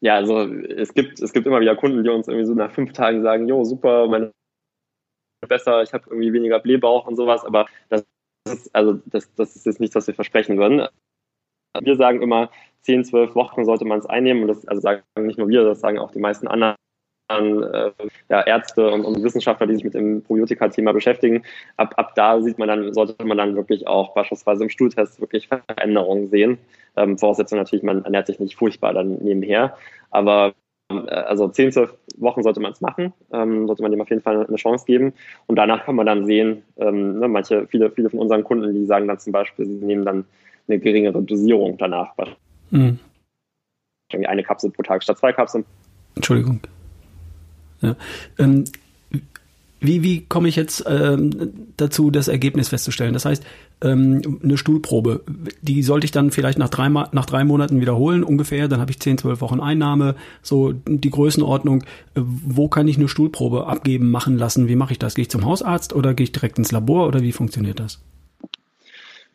[0.00, 2.92] Ja, also es gibt, es gibt immer wieder Kunden, die uns irgendwie so nach fünf
[2.92, 4.32] Tagen sagen, jo, super, meine
[5.48, 8.04] besser, ich habe irgendwie weniger Blähbauch und sowas, aber das
[8.48, 10.86] ist, also das, das ist jetzt nichts, was wir versprechen würden.
[11.80, 12.50] Wir sagen immer,
[12.82, 15.80] zehn, zwölf Wochen sollte man es einnehmen und das also sagen nicht nur wir, das
[15.80, 16.76] sagen auch die meisten anderen
[17.28, 17.90] an äh,
[18.28, 21.42] ja, Ärzte und, und, Wissenschaftler, die sich mit dem Probiotika-Thema beschäftigen.
[21.76, 25.48] Ab, ab da sieht man dann, sollte man dann wirklich auch beispielsweise im Stuhltest wirklich
[25.48, 26.58] Veränderungen sehen.
[26.96, 29.76] Ähm, Voraussetzung natürlich, man ernährt sich nicht furchtbar dann nebenher.
[30.10, 30.54] Aber
[30.90, 34.22] äh, also 10, 12 Wochen sollte man es machen, ähm, sollte man dem auf jeden
[34.22, 35.14] Fall eine Chance geben.
[35.46, 38.84] Und danach kann man dann sehen, ähm, ne, manche, viele, viele von unseren Kunden, die
[38.84, 40.24] sagen dann zum Beispiel, sie nehmen dann
[40.68, 42.14] eine geringere Dosierung danach.
[42.70, 42.98] Mhm.
[44.12, 45.64] Eine Kapsel pro Tag statt zwei Kapseln.
[46.14, 46.60] Entschuldigung.
[47.80, 47.96] Ja.
[48.38, 48.64] Ähm,
[49.80, 53.12] wie, wie komme ich jetzt ähm, dazu, das Ergebnis festzustellen?
[53.12, 53.44] Das heißt,
[53.82, 55.22] ähm, eine Stuhlprobe,
[55.60, 59.00] die sollte ich dann vielleicht nach drei, nach drei Monaten wiederholen ungefähr, dann habe ich
[59.00, 61.82] 10, 12 Wochen Einnahme, so die Größenordnung.
[62.14, 64.68] Äh, wo kann ich eine Stuhlprobe abgeben, machen lassen?
[64.68, 65.14] Wie mache ich das?
[65.14, 68.00] Gehe ich zum Hausarzt oder gehe ich direkt ins Labor oder wie funktioniert das?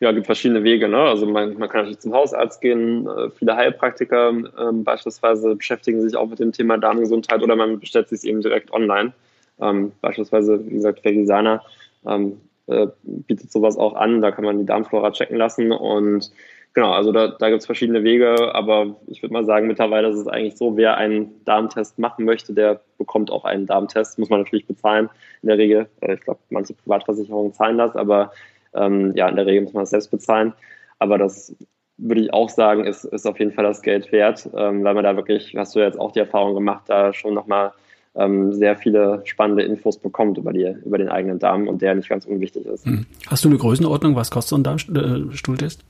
[0.00, 0.88] Ja, gibt verschiedene Wege.
[0.88, 0.96] Ne?
[0.96, 3.06] Also man, man kann natürlich zum Hausarzt gehen.
[3.06, 8.08] Äh, viele Heilpraktiker ähm, beispielsweise beschäftigen sich auch mit dem Thema Darmgesundheit oder man bestellt
[8.08, 9.12] sich eben direkt online.
[9.60, 11.62] Ähm, beispielsweise, wie gesagt, Vegisana
[12.06, 14.22] ähm, äh, bietet sowas auch an.
[14.22, 15.70] Da kann man die Darmflora checken lassen.
[15.70, 16.32] Und
[16.72, 18.54] genau, also da, da gibt es verschiedene Wege.
[18.54, 22.54] Aber ich würde mal sagen, mittlerweile ist es eigentlich so, wer einen Darmtest machen möchte,
[22.54, 24.18] der bekommt auch einen Darmtest.
[24.18, 25.10] Muss man natürlich bezahlen
[25.42, 25.90] in der Regel.
[26.00, 28.32] Äh, ich glaube, manche Privatversicherungen zahlen das, aber
[28.74, 30.52] ähm, ja, in der Regel muss man es selbst bezahlen.
[30.98, 31.54] Aber das
[31.96, 35.04] würde ich auch sagen, ist, ist auf jeden Fall das Geld wert, ähm, weil man
[35.04, 37.72] da wirklich, hast du jetzt auch die Erfahrung gemacht, da schon nochmal
[38.14, 42.08] ähm, sehr viele spannende Infos bekommt über, die, über den eigenen Darm und der nicht
[42.08, 42.84] ganz unwichtig ist.
[42.84, 43.06] Hm.
[43.28, 45.80] Hast du eine Größenordnung, was kostet so ein Darmstuhltest?
[45.80, 45.86] Hm,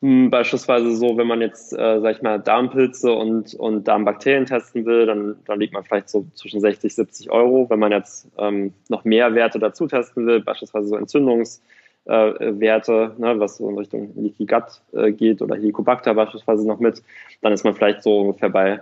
[0.00, 5.04] beispielsweise so, wenn man jetzt, äh, sag ich mal, Darmpilze und, und Darmbakterien testen will,
[5.04, 7.68] dann, dann liegt man vielleicht so zwischen 60, 70 Euro.
[7.68, 11.62] Wenn man jetzt ähm, noch mehr Werte dazu testen will, beispielsweise so Entzündungswerte,
[12.06, 17.02] äh, ne, was so in Richtung Leaky Gut äh, geht oder Helicobacter beispielsweise noch mit,
[17.42, 18.80] dann ist man vielleicht so ungefähr bei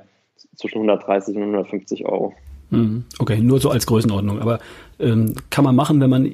[0.55, 2.33] zwischen 130 und 150 Euro.
[2.71, 3.05] Mhm.
[3.19, 4.41] Okay, nur so als Größenordnung.
[4.41, 4.61] Aber
[5.01, 6.33] ähm, kann man machen, wenn man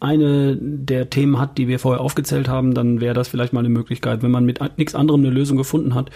[0.00, 3.68] irgendeine der Themen hat, die wir vorher aufgezählt haben, dann wäre das vielleicht mal eine
[3.68, 4.22] Möglichkeit.
[4.22, 6.10] Wenn man mit nichts anderem eine Lösung gefunden hat,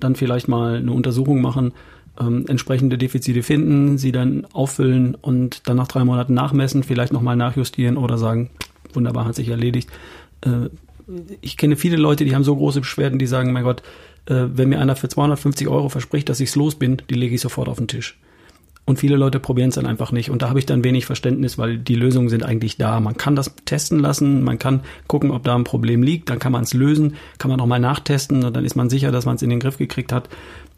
[0.00, 1.72] dann vielleicht mal eine Untersuchung machen,
[2.20, 7.36] ähm, entsprechende Defizite finden, sie dann auffüllen und dann nach drei Monaten nachmessen, vielleicht nochmal
[7.36, 8.50] nachjustieren oder sagen,
[8.92, 9.90] wunderbar, hat sich erledigt.
[10.42, 10.70] Äh,
[11.40, 13.82] ich kenne viele Leute, die haben so große Beschwerden, die sagen, mein Gott,
[14.26, 17.40] äh, wenn mir einer für 250 Euro verspricht, dass ich's los bin, die lege ich
[17.40, 18.18] sofort auf den Tisch.
[18.86, 20.30] Und viele Leute probieren es dann einfach nicht.
[20.30, 23.00] Und da habe ich dann wenig Verständnis, weil die Lösungen sind eigentlich da.
[23.00, 26.52] Man kann das testen lassen, man kann gucken, ob da ein Problem liegt, dann kann
[26.52, 29.42] man es lösen, kann man nochmal nachtesten und dann ist man sicher, dass man es
[29.42, 30.28] in den Griff gekriegt hat.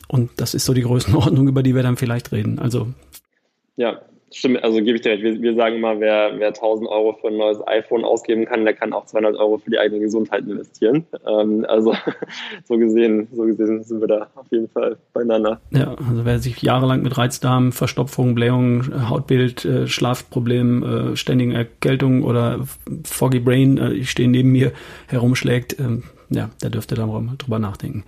[0.09, 2.59] Und das ist so die Größenordnung, über die wir dann vielleicht reden.
[2.59, 2.89] Also.
[3.77, 4.01] Ja,
[4.31, 5.23] Stimmt, also gebe ich dir recht.
[5.23, 8.75] Wir, wir sagen immer, wer, wer 1000 Euro für ein neues iPhone ausgeben kann, der
[8.75, 11.07] kann auch 200 Euro für die eigene Gesundheit investieren.
[11.27, 11.95] Ähm, also
[12.65, 15.61] so gesehen, so gesehen sind wir da auf jeden Fall beieinander.
[15.71, 22.23] Ja, also wer sich jahrelang mit Reizdarm, Verstopfung, Blähung, Hautbild, äh, Schlafproblem, äh, ständigen Erkältung
[22.23, 22.61] oder
[23.05, 24.73] Foggy Brain, äh, ich stehe neben mir,
[25.07, 28.05] herumschlägt, ähm, ja, da dürfte da mal drüber nachdenken.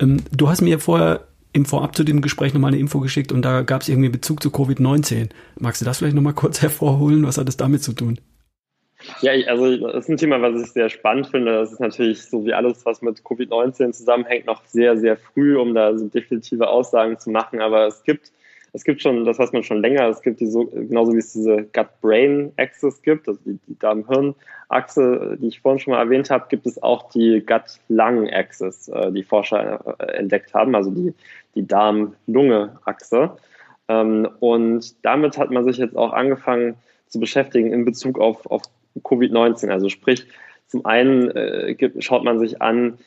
[0.00, 1.20] Ähm, du hast mir vorher
[1.54, 4.42] im Vorab zu dem Gespräch nochmal eine Info geschickt und da gab es irgendwie Bezug
[4.42, 5.30] zu Covid-19.
[5.58, 7.26] Magst du das vielleicht nochmal kurz hervorholen?
[7.26, 8.18] Was hat es damit zu tun?
[9.20, 11.52] Ja, also das ist ein Thema, was ich sehr spannend finde.
[11.52, 15.74] Das ist natürlich so wie alles, was mit Covid-19 zusammenhängt, noch sehr, sehr früh, um
[15.74, 17.60] da so definitive Aussagen zu machen.
[17.60, 18.32] Aber es gibt
[18.74, 21.32] es gibt schon, das weiß man schon länger, es gibt die so, genauso wie es
[21.32, 26.66] diese Gut-Brain-Axis gibt, also die, die Darm-Hirn-Achse, die ich vorhin schon mal erwähnt habe, gibt
[26.66, 31.14] es auch die Gut-Lung-Axis, äh, die Forscher äh, entdeckt haben, also die,
[31.54, 33.36] die Darm-Lunge-Achse.
[33.88, 36.76] Ähm, und damit hat man sich jetzt auch angefangen
[37.08, 38.62] zu beschäftigen in Bezug auf, auf
[39.02, 39.70] Covid-19.
[39.70, 40.26] Also sprich,
[40.66, 42.98] zum einen äh, schaut man sich an,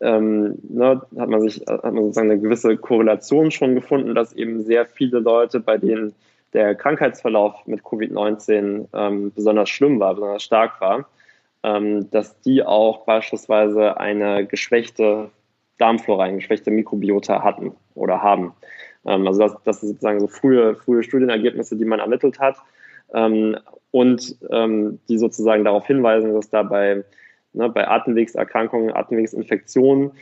[0.00, 4.62] ähm, ne, hat man sich hat man sozusagen eine gewisse Korrelation schon gefunden, dass eben
[4.62, 6.14] sehr viele Leute, bei denen
[6.52, 11.08] der Krankheitsverlauf mit Covid-19 ähm, besonders schlimm war, besonders stark war,
[11.62, 15.30] ähm, dass die auch beispielsweise eine geschwächte
[15.78, 18.52] Darmflora, eine geschwächte Mikrobiota hatten oder haben.
[19.06, 22.56] Ähm, also das, das sind sozusagen so frühe, frühe Studienergebnisse, die man ermittelt hat
[23.14, 23.56] ähm,
[23.90, 27.04] und ähm, die sozusagen darauf hinweisen, dass dabei
[27.52, 30.12] ne, bei Atemwegserkrankungen, Atemwegsinfektionen,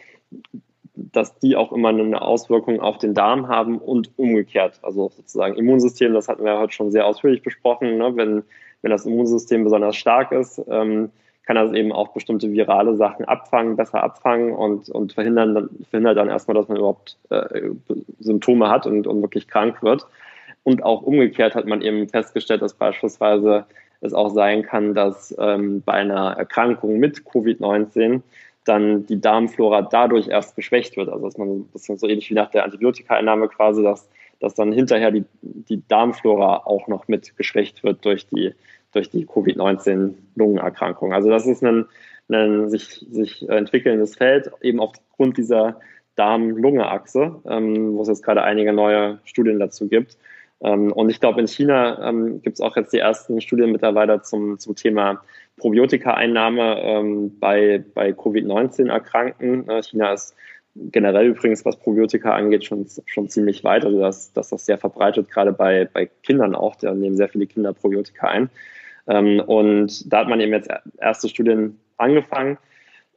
[0.94, 4.78] dass die auch immer eine Auswirkung auf den Darm haben und umgekehrt.
[4.82, 7.98] Also sozusagen Immunsystem, das hatten wir heute schon sehr ausführlich besprochen.
[7.98, 8.16] Ne?
[8.16, 8.44] Wenn,
[8.82, 11.10] wenn das Immunsystem besonders stark ist, ähm,
[11.46, 16.28] kann das eben auch bestimmte virale Sachen abfangen, besser abfangen und, und verhindern, verhindert dann
[16.28, 17.70] erstmal, dass man überhaupt äh,
[18.18, 20.06] Symptome hat und, und wirklich krank wird.
[20.64, 23.64] Und auch umgekehrt hat man eben festgestellt, dass beispielsweise
[24.00, 28.22] es auch sein kann, dass ähm, bei einer Erkrankung mit Covid-19
[28.64, 31.08] dann die Darmflora dadurch erst geschwächt wird.
[31.08, 34.08] Also dass man ein bisschen so ähnlich wie nach der Antibiotikaeinnahme quasi, dass,
[34.40, 38.52] dass dann hinterher die, die Darmflora auch noch mit geschwächt wird durch die,
[38.96, 41.12] durch die Covid-19-Lungenerkrankung.
[41.12, 41.86] Also das ist ein,
[42.28, 45.80] ein sich, sich entwickelndes Feld, eben aufgrund dieser
[46.16, 50.16] Darm-Lunge-Achse, ähm, wo es jetzt gerade einige neue Studien dazu gibt.
[50.60, 54.22] Ähm, und ich glaube, in China ähm, gibt es auch jetzt die ersten Studien mittlerweile
[54.22, 55.22] zum, zum Thema
[55.58, 59.68] Probiotika-Einnahme ähm, bei, bei Covid-19-Erkrankten.
[59.68, 60.34] Äh, China ist
[60.74, 63.84] generell übrigens, was Probiotika angeht, schon, schon ziemlich weit.
[63.84, 66.76] Also dass, dass das sehr verbreitet, gerade bei, bei Kindern auch.
[66.76, 68.50] Da nehmen sehr viele Kinder Probiotika ein.
[69.08, 72.58] Ähm, und da hat man eben jetzt erste Studien angefangen.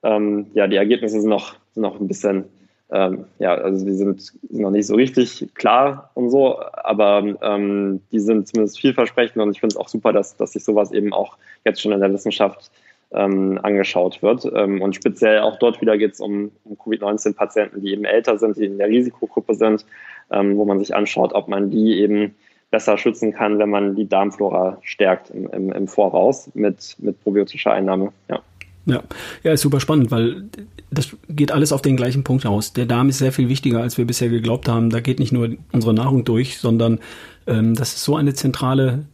[0.03, 2.45] Ähm, ja, die Ergebnisse sind noch, sind noch ein bisschen,
[2.91, 7.21] ähm, ja, also die sind, noch nicht so richtig klar und so, aber
[8.11, 11.13] die sind zumindest vielversprechend und ich finde es auch super, dass, dass sich sowas eben
[11.13, 12.71] auch jetzt schon in der Wissenschaft
[13.11, 14.45] ähm, angeschaut wird.
[14.53, 18.57] Ähm, und speziell auch dort wieder geht es um, um Covid-19-Patienten, die eben älter sind,
[18.57, 19.85] die in der Risikogruppe sind,
[20.31, 22.35] ähm, wo man sich anschaut, ob man die eben
[22.71, 27.71] besser schützen kann, wenn man die Darmflora stärkt im, im, im Voraus mit, mit probiotischer
[27.71, 28.11] Einnahme.
[28.29, 28.41] Ja.
[28.85, 29.03] Ja,
[29.43, 30.45] ja, ist super spannend, weil
[30.89, 32.73] das geht alles auf den gleichen Punkt aus.
[32.73, 34.89] Der Darm ist sehr viel wichtiger, als wir bisher geglaubt haben.
[34.89, 36.99] Da geht nicht nur unsere Nahrung durch, sondern
[37.45, 39.05] ähm, das ist so eine zentrale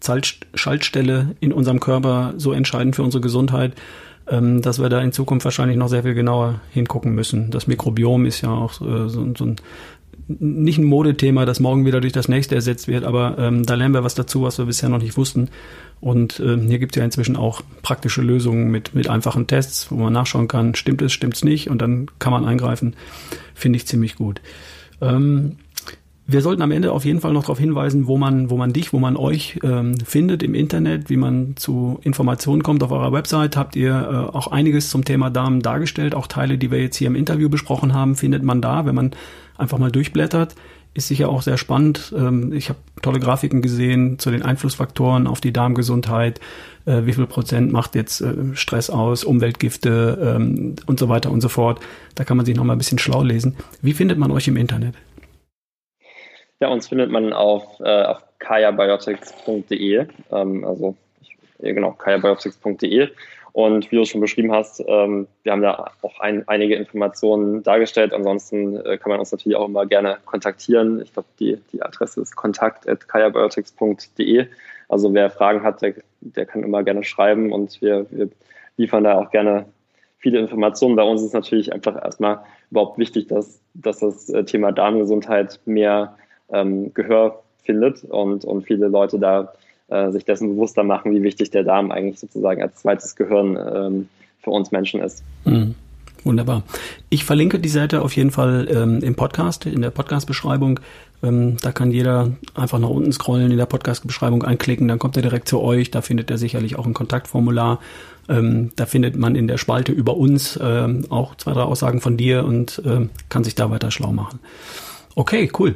[0.54, 3.74] Schaltstelle in unserem Körper, so entscheidend für unsere Gesundheit,
[4.28, 7.52] ähm, dass wir da in Zukunft wahrscheinlich noch sehr viel genauer hingucken müssen.
[7.52, 9.56] Das Mikrobiom ist ja auch äh, so, so ein
[10.28, 13.94] nicht ein Modethema, das morgen wieder durch das nächste ersetzt wird, aber ähm, da lernen
[13.94, 15.50] wir was dazu, was wir bisher noch nicht wussten.
[16.02, 19.96] Und ähm, hier gibt es ja inzwischen auch praktische Lösungen mit, mit einfachen Tests, wo
[19.96, 22.96] man nachschauen kann, stimmt es, stimmt es nicht, und dann kann man eingreifen.
[23.54, 24.42] Finde ich ziemlich gut.
[25.02, 25.58] Ähm,
[26.28, 28.94] wir sollten am Ende auf jeden Fall noch darauf hinweisen, wo man, wo man dich,
[28.94, 32.82] wo man euch ähm, findet im Internet, wie man zu Informationen kommt.
[32.82, 36.16] Auf eurer Website habt ihr äh, auch einiges zum Thema Damen dargestellt.
[36.16, 39.12] Auch Teile, die wir jetzt hier im Interview besprochen haben, findet man da, wenn man
[39.56, 40.56] einfach mal durchblättert.
[40.96, 42.12] Ist sicher auch sehr spannend.
[42.18, 46.40] Ähm, ich habe tolle Grafiken gesehen zu den Einflussfaktoren auf die Darmgesundheit.
[46.86, 51.42] Äh, wie viel Prozent macht jetzt äh, Stress aus, Umweltgifte ähm, und so weiter und
[51.42, 51.82] so fort.
[52.16, 53.56] Da kann man sich noch mal ein bisschen schlau lesen.
[53.84, 54.96] Wie findet man euch im Internet?
[56.60, 63.10] Ja, uns findet man auf, äh, auf kayabiotics.de, ähm, also ich, genau, kayabiotics.de.
[63.56, 68.14] Und wie du schon beschrieben hast, ähm, wir haben da auch ein, einige Informationen dargestellt.
[68.14, 71.02] Ansonsten äh, kann man uns natürlich auch immer gerne kontaktieren.
[71.02, 74.48] Ich glaube, die, die Adresse ist kontakt.kayabiotics.de.
[74.90, 78.28] Also wer Fragen hat, der, der kann immer gerne schreiben und wir, wir
[78.76, 79.68] liefern da auch gerne
[80.18, 80.98] viele Informationen.
[80.98, 82.40] Bei uns ist natürlich einfach erstmal
[82.72, 86.18] überhaupt wichtig, dass, dass das äh, Thema Darmgesundheit mehr
[86.52, 89.54] ähm, Gehör findet und, und viele Leute da
[89.88, 94.10] äh, sich dessen bewusster machen, wie wichtig der Darm eigentlich sozusagen als zweites Gehirn ähm,
[94.40, 95.24] für uns Menschen ist.
[95.44, 95.76] Mhm.
[96.26, 96.64] Wunderbar.
[97.12, 100.80] Ich verlinke die Seite auf jeden Fall ähm, im Podcast, in der Podcast-Beschreibung.
[101.22, 105.22] Ähm, da kann jeder einfach nach unten scrollen, in der Podcast-Beschreibung anklicken, dann kommt er
[105.22, 105.92] direkt zu euch.
[105.92, 107.80] Da findet er sicherlich auch ein Kontaktformular.
[108.28, 112.18] Ähm, da findet man in der Spalte über uns ähm, auch zwei, drei Aussagen von
[112.18, 114.40] dir und ähm, kann sich da weiter schlau machen.
[115.14, 115.76] Okay, cool.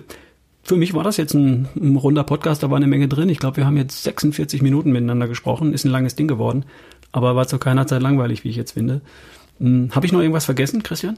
[0.70, 3.28] Für mich war das jetzt ein, ein runder Podcast, da war eine Menge drin.
[3.28, 5.74] Ich glaube, wir haben jetzt 46 Minuten miteinander gesprochen.
[5.74, 6.64] Ist ein langes Ding geworden,
[7.12, 9.02] aber war zu keiner Zeit langweilig, wie ich jetzt finde.
[9.58, 11.18] Hm, Habe ich noch irgendwas vergessen, Christian?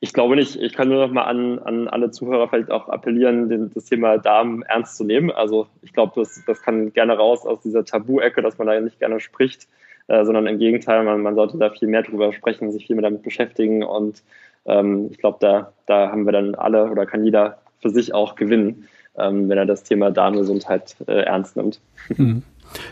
[0.00, 0.56] Ich glaube nicht.
[0.56, 4.18] Ich kann nur noch mal an, an alle Zuhörer vielleicht auch appellieren, den, das Thema
[4.18, 5.30] Darm ernst zu nehmen.
[5.30, 8.98] Also ich glaube, das, das kann gerne raus aus dieser Tabu-Ecke, dass man da nicht
[8.98, 9.66] gerne spricht,
[10.08, 13.04] äh, sondern im Gegenteil, man, man sollte da viel mehr drüber sprechen, sich viel mehr
[13.04, 13.82] damit beschäftigen.
[13.82, 14.22] Und
[14.66, 18.34] ähm, ich glaube, da, da haben wir dann alle oder kann jeder für sich auch
[18.34, 21.80] gewinnen, ähm, wenn er das Thema Darmgesundheit äh, ernst nimmt.
[22.16, 22.42] Mhm.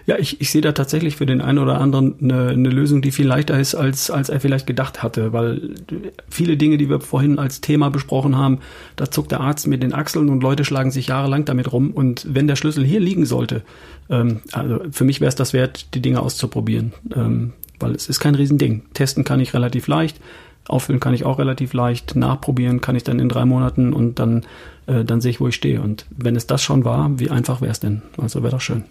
[0.06, 3.10] Ja, ich, ich sehe da tatsächlich für den einen oder anderen eine, eine Lösung, die
[3.10, 5.70] viel leichter ist, als, als er vielleicht gedacht hatte, weil
[6.28, 8.60] viele Dinge, die wir vorhin als Thema besprochen haben,
[8.96, 11.90] da zuckt der Arzt mit den Achseln und Leute schlagen sich jahrelang damit rum.
[11.90, 13.62] Und wenn der Schlüssel hier liegen sollte,
[14.10, 18.20] ähm, also für mich wäre es das wert, die Dinge auszuprobieren, ähm, weil es ist
[18.20, 18.82] kein Riesending.
[18.92, 20.20] Testen kann ich relativ leicht.
[20.68, 24.46] Auffüllen kann ich auch relativ leicht, nachprobieren kann ich dann in drei Monaten und dann,
[24.86, 25.80] äh, dann sehe ich, wo ich stehe.
[25.80, 28.02] Und wenn es das schon war, wie einfach wäre es denn?
[28.16, 28.84] Also wäre doch schön.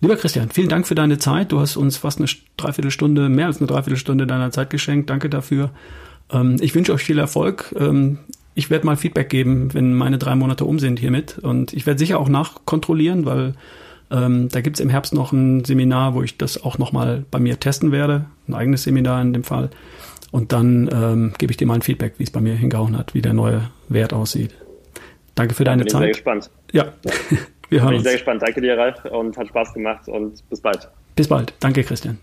[0.00, 1.50] Lieber Christian, vielen Dank für deine Zeit.
[1.50, 5.10] Du hast uns fast eine Dreiviertelstunde, mehr als eine Dreiviertelstunde deiner Zeit geschenkt.
[5.10, 5.70] Danke dafür.
[6.30, 7.74] Ähm, ich wünsche euch viel Erfolg.
[7.76, 8.18] Ähm,
[8.54, 11.38] ich werde mal Feedback geben, wenn meine drei Monate um sind hiermit.
[11.38, 13.54] Und ich werde sicher auch nachkontrollieren, weil
[14.10, 17.58] ähm, da gibt's im Herbst noch ein Seminar, wo ich das auch nochmal bei mir
[17.58, 18.26] testen werde.
[18.46, 19.70] Ein eigenes Seminar in dem Fall.
[20.30, 23.14] Und dann ähm, gebe ich dir mal ein Feedback, wie es bei mir hingehauen hat,
[23.14, 24.54] wie der neue Wert aussieht.
[25.34, 26.10] Danke für deine bin Zeit.
[26.10, 26.50] Ich bin sehr gespannt.
[26.72, 26.92] Ja,
[27.70, 28.00] wir hören bin uns.
[28.00, 28.42] Ich bin sehr gespannt.
[28.42, 30.88] Danke dir, Ralf, und hat Spaß gemacht und bis bald.
[31.16, 31.54] Bis bald.
[31.60, 32.18] Danke, Christian.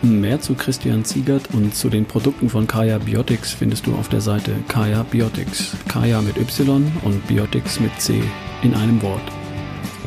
[0.00, 4.20] Mehr zu Christian Ziegert und zu den Produkten von Kaya Biotics findest du auf der
[4.20, 5.76] Seite Kaya Biotics.
[5.88, 8.22] Kaya mit Y und Biotics mit C
[8.62, 9.37] in einem Wort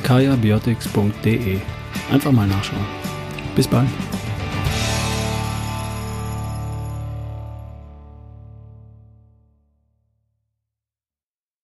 [0.04, 1.60] kayabiotics.de.
[2.12, 2.86] Einfach mal nachschauen.
[3.56, 3.88] Bis bald.